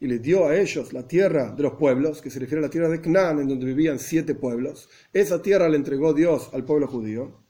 Y 0.00 0.06
le 0.06 0.18
dio 0.18 0.46
a 0.46 0.56
ellos 0.56 0.92
la 0.92 1.06
tierra 1.06 1.52
de 1.52 1.62
los 1.62 1.74
pueblos, 1.74 2.20
que 2.20 2.30
se 2.30 2.38
refiere 2.38 2.58
a 2.58 2.66
la 2.66 2.70
tierra 2.70 2.88
de 2.88 3.00
Canaán, 3.00 3.38
en 3.38 3.48
donde 3.48 3.66
vivían 3.66 3.98
siete 3.98 4.34
pueblos. 4.34 4.88
Esa 5.12 5.40
tierra 5.40 5.68
le 5.68 5.76
entregó 5.76 6.12
Dios 6.12 6.50
al 6.52 6.64
pueblo 6.64 6.86
judío. 6.88 7.42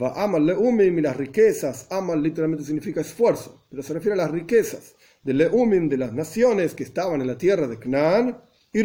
Amal 0.00 0.46
leumim 0.46 0.98
y 0.98 1.02
las 1.02 1.16
riquezas. 1.16 1.86
Amal 1.90 2.22
literalmente 2.22 2.64
significa 2.64 3.00
esfuerzo, 3.00 3.66
pero 3.70 3.82
se 3.82 3.94
refiere 3.94 4.14
a 4.14 4.24
las 4.24 4.30
riquezas 4.30 4.96
de 5.22 5.34
leumim 5.34 5.88
de 5.88 5.98
las 5.98 6.12
naciones 6.12 6.74
que 6.74 6.82
estaban 6.82 7.20
en 7.20 7.26
la 7.26 7.38
tierra 7.38 7.66
de 7.68 7.78
Canaán. 7.78 8.42
Y 8.72 8.80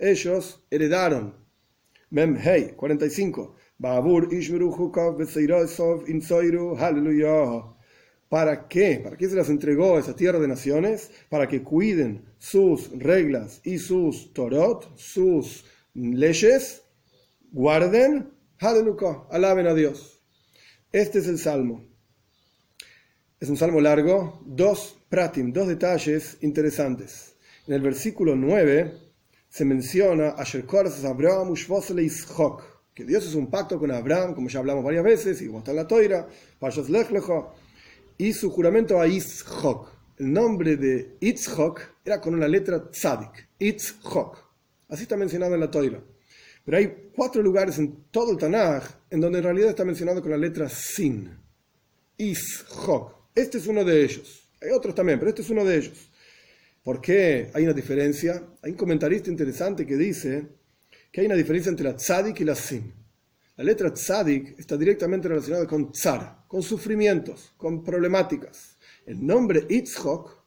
ellos 0.00 0.66
heredaron. 0.70 1.34
Memhei 2.10 2.74
45. 2.76 3.56
¿Para 8.28 8.68
qué? 8.68 9.00
¿Para 9.02 9.16
qué 9.16 9.28
se 9.28 9.34
las 9.34 9.48
entregó 9.48 9.98
esa 9.98 10.14
tierra 10.14 10.38
de 10.38 10.46
naciones? 10.46 11.10
Para 11.28 11.48
que 11.48 11.64
cuiden 11.64 12.24
sus 12.38 12.96
reglas 12.96 13.60
y 13.64 13.78
sus 13.78 14.32
torot, 14.32 14.96
sus 14.96 15.64
leyes, 15.94 16.84
guarden, 17.50 18.30
Hallelujah, 18.58 19.24
alaben 19.32 19.66
a 19.66 19.74
Dios. 19.74 20.22
Este 20.92 21.18
es 21.18 21.26
el 21.26 21.40
salmo. 21.40 21.84
Es 23.40 23.48
un 23.48 23.56
salmo 23.56 23.80
largo, 23.80 24.40
dos 24.46 24.96
pratim, 25.08 25.52
dos 25.52 25.66
detalles 25.66 26.38
interesantes. 26.42 27.34
En 27.66 27.74
el 27.74 27.82
versículo 27.82 28.36
9 28.36 28.96
se 29.48 29.64
menciona 29.64 30.36
Asher 30.38 30.64
Abraham 31.04 31.52
que 32.94 33.04
Dios 33.04 33.26
es 33.26 33.34
un 33.34 33.48
pacto 33.48 33.78
con 33.78 33.90
Abraham, 33.90 34.34
como 34.34 34.48
ya 34.48 34.58
hablamos 34.58 34.84
varias 34.84 35.04
veces, 35.04 35.40
y 35.42 35.46
como 35.46 35.58
está 35.58 35.70
en 35.70 35.78
la 35.78 35.86
toira, 35.86 36.28
y 38.18 38.32
su 38.32 38.50
juramento 38.50 39.00
a 39.00 39.06
Itzhok. 39.06 39.90
El 40.18 40.32
nombre 40.32 40.76
de 40.76 41.16
Itzhok 41.20 41.80
era 42.04 42.20
con 42.20 42.34
una 42.34 42.46
letra 42.46 42.90
tzadik, 42.90 43.48
Itzhok. 43.58 44.38
Así 44.88 45.02
está 45.02 45.16
mencionado 45.16 45.54
en 45.54 45.60
la 45.60 45.70
toira. 45.70 46.02
Pero 46.64 46.76
hay 46.76 47.10
cuatro 47.14 47.42
lugares 47.42 47.78
en 47.78 48.04
todo 48.10 48.30
el 48.32 48.38
Tanaj 48.38 48.84
en 49.10 49.20
donde 49.20 49.38
en 49.38 49.44
realidad 49.44 49.70
está 49.70 49.84
mencionado 49.84 50.22
con 50.22 50.30
la 50.30 50.36
letra 50.36 50.68
Sin. 50.68 51.30
Ishok. 52.18 53.30
Este 53.34 53.58
es 53.58 53.66
uno 53.66 53.84
de 53.84 54.04
ellos. 54.04 54.48
Hay 54.60 54.70
otros 54.70 54.94
también, 54.94 55.18
pero 55.18 55.30
este 55.30 55.42
es 55.42 55.50
uno 55.50 55.64
de 55.64 55.76
ellos. 55.76 56.10
¿Por 56.84 57.00
qué 57.00 57.50
hay 57.54 57.64
una 57.64 57.72
diferencia? 57.72 58.44
Hay 58.62 58.72
un 58.72 58.76
comentarista 58.76 59.30
interesante 59.30 59.86
que 59.86 59.96
dice 59.96 60.46
que 61.12 61.20
hay 61.20 61.26
una 61.26 61.36
diferencia 61.36 61.68
entre 61.68 61.84
la 61.84 61.94
tzadik 61.94 62.40
y 62.40 62.44
la 62.44 62.54
sin. 62.54 62.90
La 63.56 63.64
letra 63.64 63.92
tzadik 63.92 64.58
está 64.58 64.78
directamente 64.78 65.28
relacionada 65.28 65.66
con 65.66 65.92
tzar, 65.92 66.44
con 66.48 66.62
sufrimientos, 66.62 67.52
con 67.58 67.84
problemáticas. 67.84 68.78
El 69.04 69.24
nombre 69.24 69.66
Itzhok 69.68 70.42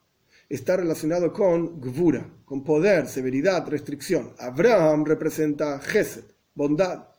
está 0.49 0.77
relacionado 0.77 1.31
con 1.31 1.79
gvura, 1.79 2.27
con 2.45 2.63
poder, 2.63 3.07
severidad, 3.07 3.67
restricción. 3.67 4.33
Abraham 4.39 5.05
representa 5.05 5.79
gesed, 5.79 6.23
bondad. 6.55 7.09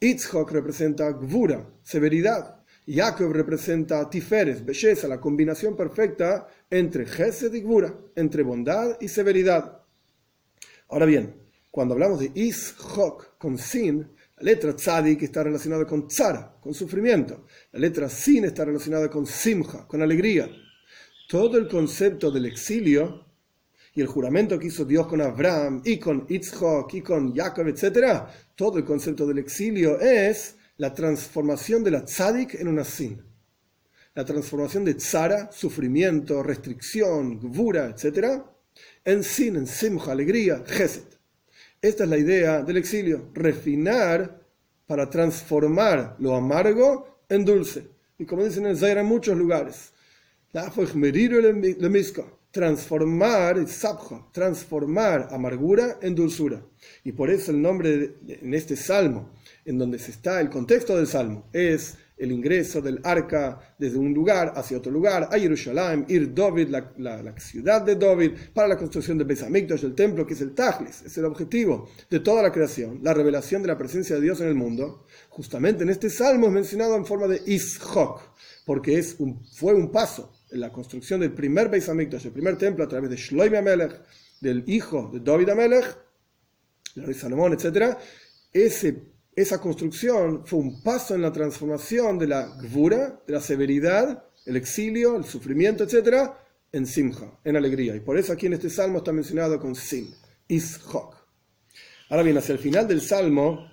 Itzhok 0.00 0.50
representa 0.50 1.08
gvura, 1.10 1.70
severidad. 1.84 2.56
Jacob 2.84 3.32
representa 3.32 4.08
tiferes, 4.10 4.64
belleza, 4.64 5.06
la 5.06 5.20
combinación 5.20 5.76
perfecta 5.76 6.48
entre 6.68 7.06
gesed 7.06 7.54
y 7.54 7.60
gvura, 7.60 7.94
entre 8.16 8.42
bondad 8.42 8.96
y 9.00 9.08
severidad. 9.08 9.82
Ahora 10.88 11.04
bien, 11.04 11.47
cuando 11.70 11.94
hablamos 11.94 12.20
de 12.20 12.30
Ishok 12.34 13.38
con 13.38 13.58
sin, 13.58 14.08
la 14.36 14.44
letra 14.44 14.74
tzadik 14.74 15.22
está 15.22 15.42
relacionada 15.42 15.84
con 15.84 16.06
tzara, 16.06 16.56
con 16.60 16.72
sufrimiento. 16.72 17.46
La 17.72 17.80
letra 17.80 18.08
sin 18.08 18.44
está 18.44 18.64
relacionada 18.64 19.10
con 19.10 19.26
simja, 19.26 19.86
con 19.86 20.00
alegría. 20.00 20.48
Todo 21.28 21.58
el 21.58 21.68
concepto 21.68 22.30
del 22.30 22.46
exilio 22.46 23.26
y 23.94 24.00
el 24.00 24.06
juramento 24.06 24.58
que 24.58 24.68
hizo 24.68 24.84
Dios 24.84 25.08
con 25.08 25.20
Abraham 25.20 25.82
y 25.84 25.98
con 25.98 26.24
Itzhok 26.28 26.94
y 26.94 27.02
con 27.02 27.34
Jacob, 27.34 27.66
etc., 27.66 28.22
todo 28.54 28.78
el 28.78 28.84
concepto 28.84 29.26
del 29.26 29.38
exilio 29.38 29.98
es 30.00 30.56
la 30.76 30.94
transformación 30.94 31.82
de 31.82 31.90
la 31.90 32.04
tzadik 32.04 32.54
en 32.54 32.68
una 32.68 32.84
sin. 32.84 33.20
La 34.14 34.24
transformación 34.24 34.84
de 34.84 34.94
tzara, 34.94 35.50
sufrimiento, 35.50 36.42
restricción, 36.42 37.40
gvura, 37.40 37.86
etc., 37.86 38.40
en 39.04 39.24
sin, 39.24 39.56
en 39.56 39.66
simja, 39.66 40.12
alegría, 40.12 40.62
geset. 40.64 41.17
Esta 41.80 42.04
es 42.04 42.10
la 42.10 42.18
idea 42.18 42.62
del 42.62 42.76
exilio, 42.76 43.30
refinar 43.34 44.40
para 44.86 45.08
transformar 45.08 46.16
lo 46.18 46.34
amargo 46.34 47.22
en 47.28 47.44
dulce. 47.44 47.88
Y 48.18 48.24
como 48.24 48.44
dicen 48.44 48.66
en 48.66 48.76
Zaira 48.76 49.02
en 49.02 49.06
muchos 49.06 49.36
lugares, 49.36 49.92
transformar, 52.50 53.64
transformar 54.32 55.28
amargura 55.30 55.98
en 56.02 56.14
dulzura. 56.16 56.62
Y 57.04 57.12
por 57.12 57.30
eso 57.30 57.52
el 57.52 57.62
nombre 57.62 58.14
en 58.26 58.54
este 58.54 58.74
salmo, 58.74 59.30
en 59.64 59.78
donde 59.78 60.00
se 60.00 60.10
está 60.10 60.40
el 60.40 60.50
contexto 60.50 60.96
del 60.96 61.06
salmo, 61.06 61.48
es 61.52 61.96
el 62.18 62.32
ingreso 62.32 62.80
del 62.80 63.00
arca 63.04 63.74
desde 63.78 63.98
un 63.98 64.12
lugar 64.12 64.52
hacia 64.56 64.78
otro 64.78 64.90
lugar, 64.90 65.28
a 65.30 65.38
Jerusalén, 65.38 66.04
ir 66.08 66.34
David, 66.34 66.68
la, 66.68 67.34
ciudad 67.38 67.82
de 67.82 67.96
David, 67.96 68.32
para 68.52 68.68
la 68.68 68.76
construcción 68.76 69.18
del 69.18 69.26
Besamikdash, 69.26 69.82
del 69.82 69.94
templo, 69.94 70.26
que 70.26 70.34
es 70.34 70.40
el 70.40 70.54
Tajlis, 70.54 71.02
es 71.02 71.16
el 71.18 71.24
objetivo 71.24 71.88
de 72.10 72.20
toda 72.20 72.42
la 72.42 72.52
creación, 72.52 73.00
la 73.02 73.14
revelación 73.14 73.62
de 73.62 73.68
la 73.68 73.78
presencia 73.78 74.16
de 74.16 74.22
Dios 74.22 74.40
en 74.40 74.48
el 74.48 74.54
mundo. 74.54 75.06
Justamente 75.28 75.84
en 75.84 75.90
este 75.90 76.10
salmo 76.10 76.48
es 76.48 76.52
mencionado 76.52 76.96
en 76.96 77.06
forma 77.06 77.28
de 77.28 77.40
Ishok, 77.46 78.20
porque 78.66 78.98
es 78.98 79.16
fue 79.54 79.74
un 79.74 79.90
paso 79.90 80.32
en 80.50 80.60
la 80.60 80.72
construcción 80.72 81.20
del 81.20 81.32
primer 81.32 81.68
Besamikdash, 81.68 82.26
el 82.26 82.32
primer 82.32 82.56
templo, 82.56 82.84
a 82.84 82.88
través 82.88 83.10
de 83.10 83.16
Shloime 83.16 83.58
Amelech, 83.58 84.02
del 84.40 84.64
hijo 84.66 85.10
de 85.12 85.20
David 85.20 85.50
Amelech, 85.50 85.98
el 86.96 87.04
rey 87.04 87.14
Salomón, 87.14 87.52
etc. 87.52 87.96
Ese 88.52 89.17
esa 89.40 89.60
construcción 89.60 90.44
fue 90.44 90.58
un 90.58 90.82
paso 90.82 91.14
en 91.14 91.22
la 91.22 91.30
transformación 91.30 92.18
de 92.18 92.26
la 92.26 92.46
gvura, 92.60 93.22
de 93.24 93.32
la 93.32 93.40
severidad, 93.40 94.24
el 94.44 94.56
exilio, 94.56 95.16
el 95.16 95.24
sufrimiento, 95.24 95.84
etc., 95.84 96.30
en 96.72 96.86
simja, 96.86 97.38
en 97.44 97.56
alegría. 97.56 97.94
Y 97.94 98.00
por 98.00 98.18
eso 98.18 98.32
aquí 98.32 98.46
en 98.46 98.54
este 98.54 98.68
salmo 98.68 98.98
está 98.98 99.12
mencionado 99.12 99.60
con 99.60 99.76
sim, 99.76 100.12
ishok. 100.48 101.14
Ahora 102.10 102.24
bien, 102.24 102.36
hacia 102.36 102.54
el 102.54 102.58
final 102.58 102.88
del 102.88 103.00
salmo 103.00 103.70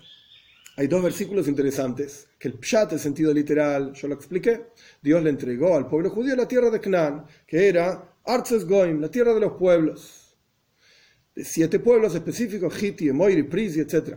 hay 0.77 0.85
dos 0.85 1.01
versículos 1.01 1.47
interesantes, 1.47 2.27
que 2.37 2.49
el 2.49 2.59
pshat, 2.59 2.93
el 2.93 2.99
sentido 2.99 3.33
literal, 3.33 3.93
yo 3.93 4.07
lo 4.07 4.13
expliqué. 4.13 4.67
Dios 5.01 5.23
le 5.23 5.31
entregó 5.31 5.75
al 5.75 5.87
pueblo 5.87 6.11
judío 6.11 6.35
la 6.35 6.47
tierra 6.47 6.69
de 6.69 6.79
Canaán, 6.79 7.25
que 7.47 7.67
era 7.67 8.13
Arces 8.23 8.67
Goim, 8.67 9.01
la 9.01 9.09
tierra 9.09 9.33
de 9.33 9.39
los 9.39 9.53
pueblos. 9.53 10.37
De 11.33 11.43
siete 11.43 11.79
pueblos 11.79 12.13
específicos, 12.13 12.81
Hiti, 12.81 13.09
Emoiri, 13.09 13.43
Prisi, 13.43 13.79
etc. 13.79 14.15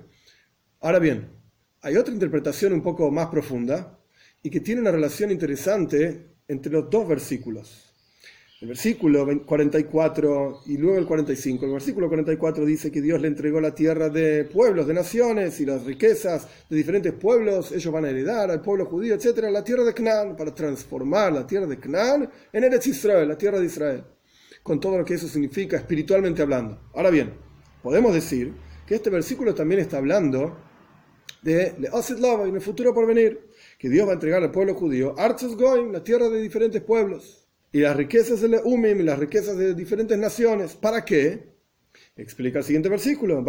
Ahora 0.81 0.99
bien, 0.99 1.38
hay 1.83 1.97
otra 1.97 2.13
interpretación 2.13 2.73
un 2.73 2.83
poco 2.83 3.11
más 3.11 3.29
profunda 3.29 3.99
y 4.43 4.51
que 4.51 4.61
tiene 4.61 4.81
una 4.81 4.91
relación 4.91 5.31
interesante 5.31 6.35
entre 6.49 6.73
los 6.73 6.91
dos 6.91 7.07
versículos. 7.09 7.85
el 8.61 8.69
versículo 8.69 9.25
44 9.47 10.63
y 10.67 10.79
luego 10.79 10.99
el 10.99 11.07
45. 11.07 11.67
El 11.67 11.73
versículo 11.73 12.09
44 12.09 12.65
dice 12.65 12.91
que 12.91 13.01
Dios 13.01 13.21
le 13.21 13.29
entregó 13.29 13.61
la 13.61 13.73
tierra 13.73 14.09
de 14.09 14.45
pueblos, 14.45 14.89
de 14.89 14.95
naciones 14.95 15.61
y 15.61 15.67
las 15.67 15.85
riquezas 15.85 16.49
de 16.69 16.77
diferentes 16.77 17.13
pueblos. 17.13 17.71
Ellos 17.71 17.93
van 17.93 18.07
a 18.07 18.11
heredar 18.11 18.51
al 18.51 18.61
pueblo 18.61 18.87
judío, 18.87 19.15
etcétera, 19.15 19.49
la 19.49 19.63
tierra 19.63 19.85
de 19.85 19.95
Canaán 19.95 20.35
para 20.37 20.53
transformar 20.53 21.33
la 21.33 21.47
tierra 21.47 21.67
de 21.67 21.79
Canaán 21.79 22.29
en 22.53 22.65
Eretz 22.65 22.89
Israel, 22.89 23.29
la 23.29 23.39
tierra 23.39 23.61
de 23.61 23.67
Israel, 23.67 24.03
con 24.65 24.81
todo 24.81 24.99
lo 24.99 25.05
que 25.05 25.15
eso 25.15 25.29
significa 25.29 25.77
espiritualmente 25.77 26.43
hablando. 26.43 26.81
Ahora 26.95 27.11
bien, 27.11 27.35
podemos 27.81 28.13
decir 28.13 28.53
que 28.85 28.97
este 28.97 29.11
versículo 29.11 29.55
también 29.55 29.81
está 29.81 29.99
hablando 29.99 30.68
de 31.49 31.75
Leosit 31.79 32.19
Lava 32.19 32.47
en 32.47 32.55
el 32.55 32.61
futuro 32.61 32.93
por 32.93 33.07
venir, 33.07 33.49
que 33.79 33.89
Dios 33.89 34.07
va 34.07 34.11
a 34.11 34.15
entregar 34.15 34.43
al 34.43 34.51
pueblo 34.51 34.75
judío 34.75 35.15
Artzos 35.19 35.57
Goim, 35.57 35.93
la 35.93 36.05
tierra 36.05 36.29
de 36.29 36.41
diferentes 36.41 36.83
pueblos 36.83 37.49
y 37.73 37.81
las 37.81 37.97
riquezas 37.97 38.41
de 38.41 38.61
Umim 38.65 39.01
y 39.01 39.03
las 39.03 39.19
riquezas 39.19 39.57
de 39.57 39.75
diferentes 39.75 40.19
naciones. 40.19 40.75
¿Para 40.75 41.05
qué? 41.05 41.57
Explica 42.17 42.59
el 42.59 42.65
siguiente 42.65 42.89
versículo, 42.89 43.45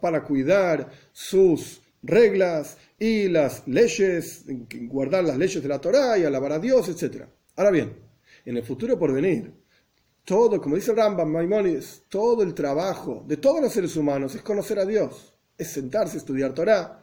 para 0.00 0.24
cuidar 0.24 0.90
sus 1.12 1.82
reglas 2.02 2.78
y 2.98 3.28
las 3.28 3.66
leyes, 3.68 4.44
guardar 4.88 5.24
las 5.24 5.38
leyes 5.38 5.62
de 5.62 5.68
la 5.68 5.80
Torah 5.80 6.18
y 6.18 6.24
alabar 6.24 6.52
a 6.52 6.58
Dios, 6.58 6.88
etc. 6.88 7.26
Ahora 7.56 7.70
bien, 7.70 7.92
en 8.44 8.56
el 8.56 8.64
futuro 8.64 8.98
por 8.98 9.12
venir, 9.12 9.52
todo, 10.24 10.60
como 10.60 10.76
dice 10.76 10.94
Rambam 10.94 11.30
Maimonides, 11.30 12.04
todo 12.08 12.42
el 12.42 12.54
trabajo 12.54 13.24
de 13.26 13.36
todos 13.36 13.60
los 13.60 13.72
seres 13.72 13.96
humanos 13.96 14.34
es 14.34 14.42
conocer 14.42 14.78
a 14.78 14.86
Dios, 14.86 15.31
es 15.58 15.68
sentarse 15.68 16.16
estudiar 16.16 16.54
Torah, 16.54 17.02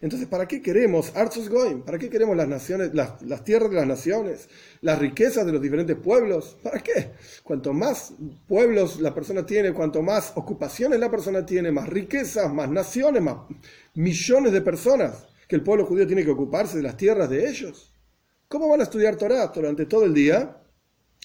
entonces, 0.00 0.28
¿para 0.28 0.48
qué 0.48 0.62
queremos 0.62 1.14
Arzus 1.14 1.48
Goim? 1.48 1.82
¿Para 1.82 1.98
qué 1.98 2.08
queremos 2.08 2.36
las 2.36 2.48
naciones, 2.48 2.94
las, 2.94 3.20
las, 3.22 3.44
tierras 3.44 3.70
de 3.70 3.76
las 3.76 3.86
naciones, 3.86 4.48
las 4.80 4.98
riquezas 4.98 5.44
de 5.44 5.52
los 5.52 5.60
diferentes 5.60 5.96
pueblos? 5.96 6.56
¿Para 6.62 6.80
qué? 6.80 7.12
Cuanto 7.42 7.72
más 7.72 8.14
pueblos 8.46 9.00
la 9.00 9.14
persona 9.14 9.44
tiene, 9.44 9.72
cuanto 9.72 10.02
más 10.02 10.32
ocupaciones 10.36 10.98
la 10.98 11.10
persona 11.10 11.44
tiene, 11.44 11.70
más 11.70 11.88
riquezas, 11.88 12.52
más 12.52 12.70
naciones, 12.70 13.22
más 13.22 13.36
millones 13.94 14.52
de 14.52 14.62
personas 14.62 15.26
que 15.48 15.56
el 15.56 15.62
pueblo 15.62 15.84
judío 15.84 16.06
tiene 16.06 16.24
que 16.24 16.30
ocuparse 16.30 16.78
de 16.78 16.82
las 16.82 16.96
tierras 16.96 17.28
de 17.28 17.48
ellos. 17.48 17.92
¿Cómo 18.48 18.68
van 18.68 18.80
a 18.80 18.84
estudiar 18.84 19.16
Torah 19.16 19.48
durante 19.48 19.86
todo 19.86 20.04
el 20.04 20.14
día? 20.14 20.56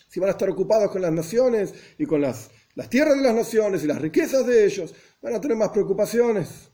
Si 0.08 0.20
van 0.20 0.30
a 0.30 0.32
estar 0.32 0.50
ocupados 0.50 0.92
con 0.92 1.02
las 1.02 1.12
naciones 1.12 1.74
y 1.98 2.06
con 2.06 2.22
las, 2.22 2.52
las 2.76 2.90
tierras 2.90 3.16
de 3.16 3.24
las 3.24 3.34
naciones 3.34 3.84
y 3.84 3.88
las 3.88 4.02
riquezas 4.02 4.46
de 4.46 4.66
ellos, 4.66 4.94
van 5.22 5.36
a 5.36 5.42
tener 5.42 5.58
más 5.58 5.70
preocupaciones. 5.70 6.72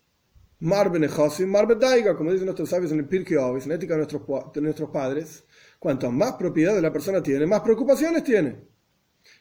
Mar 0.59 0.91
Benejosim, 0.91 1.49
Mar 1.49 1.65
Bedaiga, 1.65 2.15
como 2.15 2.31
dicen 2.31 2.45
nuestros 2.45 2.69
sabios 2.69 2.91
en 2.91 2.99
el 2.99 3.07
Pirkei 3.07 3.37
Ovis, 3.37 3.65
en 3.65 3.71
ética 3.71 3.93
de 3.93 3.99
nuestros, 3.99 4.21
de 4.53 4.61
nuestros 4.61 4.89
padres, 4.89 5.43
cuanto 5.79 6.11
más 6.11 6.33
propiedad 6.33 6.75
de 6.75 6.81
la 6.81 6.93
persona 6.93 7.23
tiene, 7.23 7.47
más 7.47 7.61
preocupaciones 7.61 8.23
tiene. 8.23 8.57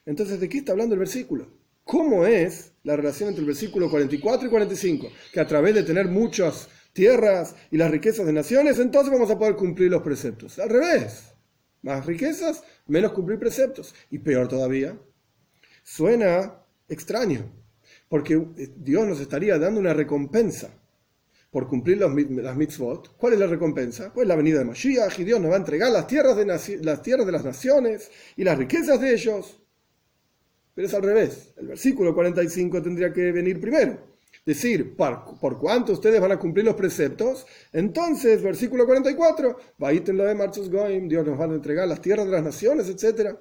Entonces, 0.06 0.40
¿de 0.40 0.48
qué 0.48 0.58
está 0.58 0.72
hablando 0.72 0.94
el 0.94 0.98
versículo? 0.98 1.60
¿Cómo 1.84 2.24
es 2.24 2.72
la 2.84 2.96
relación 2.96 3.30
entre 3.30 3.40
el 3.40 3.46
versículo 3.46 3.90
44 3.90 4.46
y 4.46 4.50
45? 4.50 5.08
Que 5.32 5.40
a 5.40 5.46
través 5.46 5.74
de 5.74 5.82
tener 5.82 6.08
muchas 6.08 6.68
tierras 6.92 7.54
y 7.70 7.76
las 7.76 7.90
riquezas 7.90 8.26
de 8.26 8.32
naciones, 8.32 8.78
entonces 8.78 9.12
vamos 9.12 9.30
a 9.30 9.38
poder 9.38 9.56
cumplir 9.56 9.90
los 9.90 10.02
preceptos. 10.02 10.58
Al 10.58 10.70
revés. 10.70 11.34
Más 11.82 12.04
riquezas, 12.06 12.62
menos 12.86 13.12
cumplir 13.12 13.38
preceptos. 13.38 13.94
Y 14.10 14.18
peor 14.18 14.48
todavía, 14.48 14.98
suena 15.90 16.54
extraño, 16.88 17.50
porque 18.08 18.46
Dios 18.76 19.08
nos 19.08 19.20
estaría 19.20 19.58
dando 19.58 19.80
una 19.80 19.92
recompensa 19.92 20.70
por 21.50 21.66
cumplir 21.66 21.98
los, 21.98 22.14
las 22.14 22.56
mitzvot, 22.56 23.16
¿cuál 23.16 23.32
es 23.32 23.40
la 23.40 23.48
recompensa? 23.48 24.12
Pues 24.12 24.28
la 24.28 24.36
venida 24.36 24.60
de 24.60 24.66
Mashiach 24.66 25.18
y 25.18 25.24
Dios 25.24 25.40
nos 25.40 25.50
va 25.50 25.56
a 25.56 25.58
entregar 25.58 25.90
las 25.90 26.06
tierras 26.06 26.36
de, 26.36 26.46
las, 26.46 27.02
tierras 27.02 27.26
de 27.26 27.32
las 27.32 27.44
naciones 27.44 28.08
y 28.36 28.44
las 28.44 28.56
riquezas 28.56 29.00
de 29.00 29.12
ellos. 29.12 29.60
Pero 30.74 30.86
es 30.86 30.94
al 30.94 31.02
revés. 31.02 31.54
El 31.56 31.66
versículo 31.66 32.14
45 32.14 32.80
tendría 32.82 33.12
que 33.12 33.32
venir 33.32 33.60
primero. 33.60 33.98
Decir, 34.46 34.94
por, 34.94 35.40
por 35.40 35.58
cuánto 35.58 35.92
ustedes 35.92 36.20
van 36.20 36.30
a 36.30 36.38
cumplir 36.38 36.64
los 36.64 36.76
preceptos, 36.76 37.46
entonces, 37.72 38.40
versículo 38.40 38.86
44, 38.86 39.56
lo 39.76 40.24
de 40.24 40.34
Marchos 40.36 40.70
Goim, 40.70 41.08
Dios 41.08 41.26
nos 41.26 41.38
va 41.38 41.46
a 41.46 41.48
entregar 41.48 41.88
las 41.88 42.00
tierras 42.00 42.26
de 42.26 42.32
las 42.32 42.44
naciones, 42.44 42.88
etc. 42.88 43.36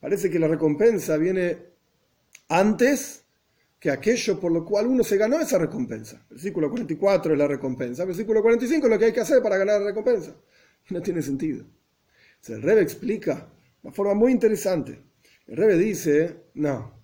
Parece 0.00 0.30
que 0.30 0.38
la 0.38 0.48
recompensa 0.48 1.16
viene 1.16 1.77
antes 2.48 3.24
que 3.78 3.90
aquello 3.90 4.40
por 4.40 4.50
lo 4.50 4.64
cual 4.64 4.86
uno 4.86 5.04
se 5.04 5.16
ganó 5.16 5.38
esa 5.40 5.58
recompensa. 5.58 6.24
Versículo 6.28 6.68
44 6.70 7.32
es 7.32 7.38
la 7.38 7.46
recompensa. 7.46 8.04
Versículo 8.04 8.42
45 8.42 8.86
es 8.86 8.90
lo 8.90 8.98
que 8.98 9.04
hay 9.06 9.12
que 9.12 9.20
hacer 9.20 9.42
para 9.42 9.56
ganar 9.56 9.80
la 9.80 9.88
recompensa. 9.88 10.34
no 10.90 11.02
tiene 11.02 11.22
sentido. 11.22 11.64
el 12.48 12.62
Rebe 12.62 12.82
explica 12.82 13.34
de 13.34 13.88
una 13.88 13.92
forma 13.92 14.14
muy 14.14 14.32
interesante. 14.32 15.00
El 15.46 15.56
Rebe 15.56 15.78
dice, 15.78 16.36
no, 16.54 16.98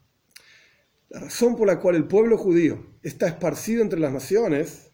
la 1.09 1.21
razón 1.21 1.57
por 1.57 1.67
la 1.67 1.79
cual 1.79 1.95
el 1.95 2.05
pueblo 2.05 2.37
judío 2.37 2.85
está 3.03 3.29
esparcido 3.29 3.83
entre 3.83 4.01
las 4.01 4.13
naciones, 4.13 4.91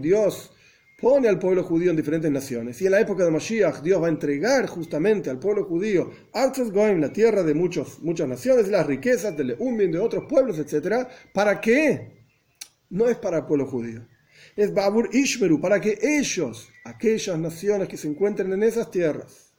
Dios 0.00 0.52
pone 1.00 1.28
al 1.28 1.38
pueblo 1.38 1.64
judío 1.64 1.90
en 1.90 1.96
diferentes 1.96 2.30
naciones. 2.30 2.80
Y 2.80 2.86
en 2.86 2.92
la 2.92 3.00
época 3.00 3.24
de 3.24 3.30
Mashiach, 3.30 3.80
Dios 3.82 4.02
va 4.02 4.06
a 4.06 4.10
entregar 4.10 4.66
justamente 4.66 5.30
al 5.30 5.38
pueblo 5.38 5.64
judío 5.64 6.10
Goim, 6.72 7.00
la 7.00 7.12
tierra 7.12 7.42
de 7.42 7.54
muchos, 7.54 8.00
muchas 8.00 8.28
naciones, 8.28 8.68
las 8.68 8.86
riquezas 8.86 9.36
de 9.36 9.44
Leumbin, 9.44 9.90
de 9.90 9.98
otros 9.98 10.24
pueblos, 10.28 10.58
etc. 10.58 11.08
¿Para 11.32 11.60
qué? 11.60 12.24
No 12.90 13.08
es 13.08 13.16
para 13.16 13.38
el 13.38 13.46
pueblo 13.46 13.66
judío. 13.66 14.06
Es 14.56 14.74
Babur 14.74 15.08
Ishmeru, 15.12 15.60
para 15.60 15.80
que 15.80 15.98
ellos, 16.02 16.68
aquellas 16.84 17.38
naciones 17.38 17.88
que 17.88 17.96
se 17.96 18.08
encuentren 18.08 18.52
en 18.52 18.62
esas 18.62 18.90
tierras, 18.90 19.54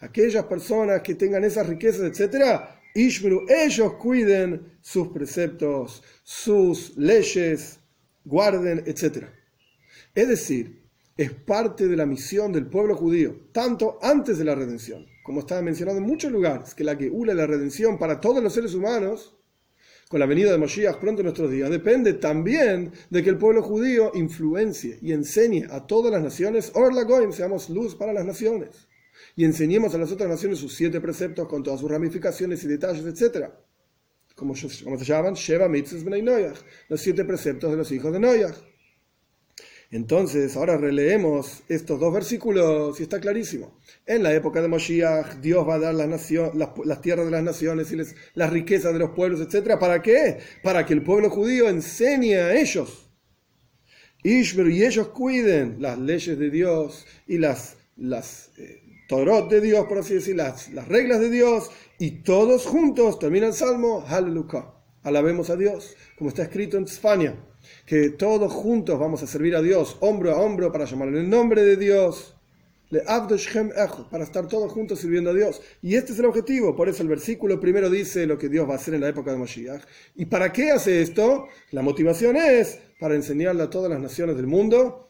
aquellas 0.00 0.44
personas 0.44 1.02
que 1.02 1.14
tengan 1.14 1.44
esas 1.44 1.66
riquezas, 1.66 2.02
etc., 2.02 2.60
Ishmeru, 2.94 3.46
ellos 3.48 3.94
cuiden 3.94 4.78
sus 4.80 5.08
preceptos, 5.08 6.04
sus 6.22 6.96
leyes, 6.96 7.80
guarden, 8.24 8.84
etc. 8.86 9.26
Es 10.14 10.28
decir, 10.28 10.83
es 11.16 11.30
parte 11.32 11.86
de 11.86 11.96
la 11.96 12.06
misión 12.06 12.52
del 12.52 12.66
pueblo 12.66 12.96
judío, 12.96 13.48
tanto 13.52 13.98
antes 14.02 14.38
de 14.38 14.44
la 14.44 14.54
redención, 14.54 15.06
como 15.22 15.40
estaba 15.40 15.62
mencionado 15.62 15.98
en 15.98 16.04
muchos 16.04 16.32
lugares, 16.32 16.74
que 16.74 16.84
la 16.84 16.98
que 16.98 17.08
une 17.08 17.34
la 17.34 17.46
redención 17.46 17.98
para 17.98 18.20
todos 18.20 18.42
los 18.42 18.52
seres 18.52 18.74
humanos, 18.74 19.36
con 20.08 20.20
la 20.20 20.26
venida 20.26 20.50
de 20.50 20.58
Moshiach 20.58 20.98
pronto 20.98 21.20
en 21.20 21.26
nuestros 21.26 21.50
días, 21.50 21.70
depende 21.70 22.14
también 22.14 22.92
de 23.10 23.22
que 23.22 23.30
el 23.30 23.38
pueblo 23.38 23.62
judío 23.62 24.12
influencie 24.14 24.98
y 25.00 25.12
enseñe 25.12 25.66
a 25.70 25.86
todas 25.86 26.12
las 26.12 26.22
naciones, 26.22 26.72
Orla 26.74 27.04
Goim, 27.04 27.32
seamos 27.32 27.70
luz 27.70 27.94
para 27.94 28.12
las 28.12 28.24
naciones, 28.24 28.88
y 29.36 29.44
enseñemos 29.44 29.94
a 29.94 29.98
las 29.98 30.10
otras 30.10 30.28
naciones 30.28 30.58
sus 30.58 30.74
siete 30.74 31.00
preceptos 31.00 31.48
con 31.48 31.62
todas 31.62 31.80
sus 31.80 31.90
ramificaciones 31.90 32.62
y 32.64 32.68
detalles, 32.68 33.04
etc. 33.04 33.50
Como, 34.34 34.56
se 34.56 34.68
llaman, 35.04 35.34
Sheva 35.34 35.68
Mitzvahs 35.68 36.04
Bnei 36.04 36.22
Noyach, 36.22 36.58
los 36.88 37.00
siete 37.00 37.24
preceptos 37.24 37.70
de 37.70 37.76
los 37.76 37.90
hijos 37.92 38.12
de 38.12 38.18
Noyach. 38.18 38.73
Entonces, 39.90 40.56
ahora 40.56 40.76
releemos 40.76 41.62
estos 41.68 42.00
dos 42.00 42.12
versículos 42.12 42.98
y 42.98 43.04
está 43.04 43.20
clarísimo. 43.20 43.78
En 44.06 44.22
la 44.22 44.34
época 44.34 44.60
de 44.60 44.68
Moshiach, 44.68 45.36
Dios 45.40 45.68
va 45.68 45.74
a 45.74 45.78
dar 45.78 45.94
las, 45.94 46.30
las, 46.54 47.00
tierras 47.00 47.26
de 47.26 47.30
las 47.30 47.42
naciones 47.42 47.92
y 47.92 47.96
las 48.34 48.50
riquezas 48.50 48.92
de 48.92 48.98
los 48.98 49.10
pueblos, 49.10 49.40
etc. 49.40 49.78
¿Para 49.78 50.02
qué? 50.02 50.38
Para 50.62 50.84
que 50.84 50.94
el 50.94 51.02
pueblo 51.02 51.30
judío 51.30 51.68
enseñe 51.68 52.34
a 52.34 52.54
ellos. 52.54 53.10
Ishmer, 54.24 54.68
y 54.68 54.84
ellos 54.84 55.08
cuiden 55.08 55.76
las 55.80 55.98
leyes 55.98 56.38
de 56.38 56.50
Dios 56.50 57.06
y 57.26 57.38
las, 57.38 57.76
eh, 58.56 58.80
Torot 59.06 59.50
de 59.50 59.60
Dios, 59.60 59.86
por 59.86 59.98
así 59.98 60.14
decir, 60.14 60.34
las, 60.34 60.70
las 60.70 60.88
reglas 60.88 61.20
de 61.20 61.28
Dios, 61.28 61.70
y 61.98 62.22
todos 62.22 62.66
juntos, 62.66 63.18
termina 63.18 63.46
el 63.46 63.52
salmo, 63.52 64.00
Hallelujah. 64.00 64.73
Alabemos 65.04 65.50
a 65.50 65.56
Dios, 65.56 65.96
como 66.18 66.30
está 66.30 66.42
escrito 66.42 66.76
en 66.76 66.84
España 66.84 67.36
que 67.86 68.10
todos 68.10 68.52
juntos 68.52 68.98
vamos 68.98 69.22
a 69.22 69.26
servir 69.26 69.54
a 69.54 69.62
Dios, 69.62 69.96
hombro 70.00 70.32
a 70.32 70.40
hombro, 70.40 70.72
para 70.72 70.86
llamarle 70.86 71.20
el 71.20 71.30
nombre 71.30 71.62
de 71.62 71.76
Dios. 71.76 72.34
Para 74.10 74.24
estar 74.24 74.46
todos 74.46 74.70
juntos 74.70 75.00
sirviendo 75.00 75.30
a 75.30 75.34
Dios. 75.34 75.60
Y 75.82 75.96
este 75.96 76.12
es 76.12 76.18
el 76.20 76.26
objetivo. 76.26 76.76
Por 76.76 76.88
eso 76.88 77.02
el 77.02 77.08
versículo 77.08 77.58
primero 77.58 77.90
dice 77.90 78.24
lo 78.24 78.38
que 78.38 78.48
Dios 78.48 78.68
va 78.68 78.74
a 78.74 78.76
hacer 78.76 78.94
en 78.94 79.00
la 79.00 79.08
época 79.08 79.32
de 79.32 79.38
Moshiach. 79.38 79.82
¿Y 80.14 80.26
para 80.26 80.52
qué 80.52 80.70
hace 80.70 81.02
esto? 81.02 81.48
La 81.72 81.82
motivación 81.82 82.36
es 82.36 82.78
para 83.00 83.14
enseñarle 83.14 83.64
a 83.64 83.70
todas 83.70 83.90
las 83.90 84.00
naciones 84.00 84.36
del 84.36 84.46
mundo 84.46 85.04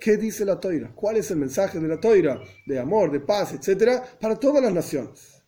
qué, 0.00 0.16
dice 0.16 0.44
la 0.44 0.58
toira, 0.58 0.92
cuál 0.94 1.16
es 1.16 1.30
el 1.30 1.36
mensaje 1.36 1.78
de 1.78 1.88
la 1.88 2.00
toira, 2.00 2.40
de 2.64 2.78
amor, 2.78 3.10
de 3.10 3.20
paz, 3.20 3.52
etcétera, 3.52 4.02
para 4.20 4.36
todas 4.36 4.62
las 4.62 4.72
naciones. 4.72 5.42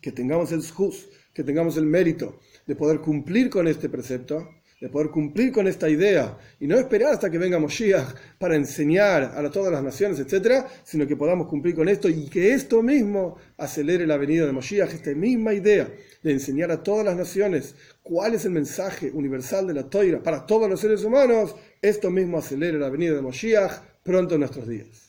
Que 0.00 0.12
tengamos 0.12 0.52
el 0.52 0.68
juz, 0.68 1.08
que 1.32 1.44
tengamos 1.44 1.76
el 1.76 1.86
mérito 1.86 2.40
de 2.66 2.74
poder 2.74 3.00
cumplir 3.00 3.48
con 3.48 3.68
este 3.68 3.88
precepto 3.88 4.48
de 4.80 4.90
poder 4.90 5.08
cumplir 5.08 5.52
con 5.52 5.66
esta 5.66 5.88
idea 5.88 6.36
y 6.60 6.66
no 6.66 6.76
esperar 6.78 7.14
hasta 7.14 7.30
que 7.30 7.38
venga 7.38 7.58
Moshiach 7.58 8.14
para 8.38 8.56
enseñar 8.56 9.22
a 9.34 9.50
todas 9.50 9.72
las 9.72 9.82
naciones, 9.82 10.18
etcétera, 10.18 10.68
sino 10.84 11.06
que 11.06 11.16
podamos 11.16 11.46
cumplir 11.46 11.74
con 11.74 11.88
esto 11.88 12.10
y 12.10 12.28
que 12.28 12.52
esto 12.52 12.82
mismo 12.82 13.38
acelere 13.56 14.06
la 14.06 14.18
venida 14.18 14.44
de 14.44 14.52
Moshiach, 14.52 14.92
esta 14.92 15.14
misma 15.14 15.54
idea 15.54 15.88
de 16.22 16.30
enseñar 16.30 16.70
a 16.70 16.82
todas 16.82 17.06
las 17.06 17.16
naciones 17.16 17.74
cuál 18.02 18.34
es 18.34 18.44
el 18.44 18.52
mensaje 18.52 19.10
universal 19.10 19.66
de 19.66 19.74
la 19.74 19.88
Toira 19.88 20.22
para 20.22 20.44
todos 20.44 20.68
los 20.68 20.80
seres 20.80 21.02
humanos, 21.04 21.56
esto 21.80 22.10
mismo 22.10 22.36
acelere 22.36 22.78
la 22.78 22.90
venida 22.90 23.14
de 23.14 23.22
Moshiach 23.22 23.80
pronto 24.02 24.34
en 24.34 24.40
nuestros 24.40 24.68
días. 24.68 25.05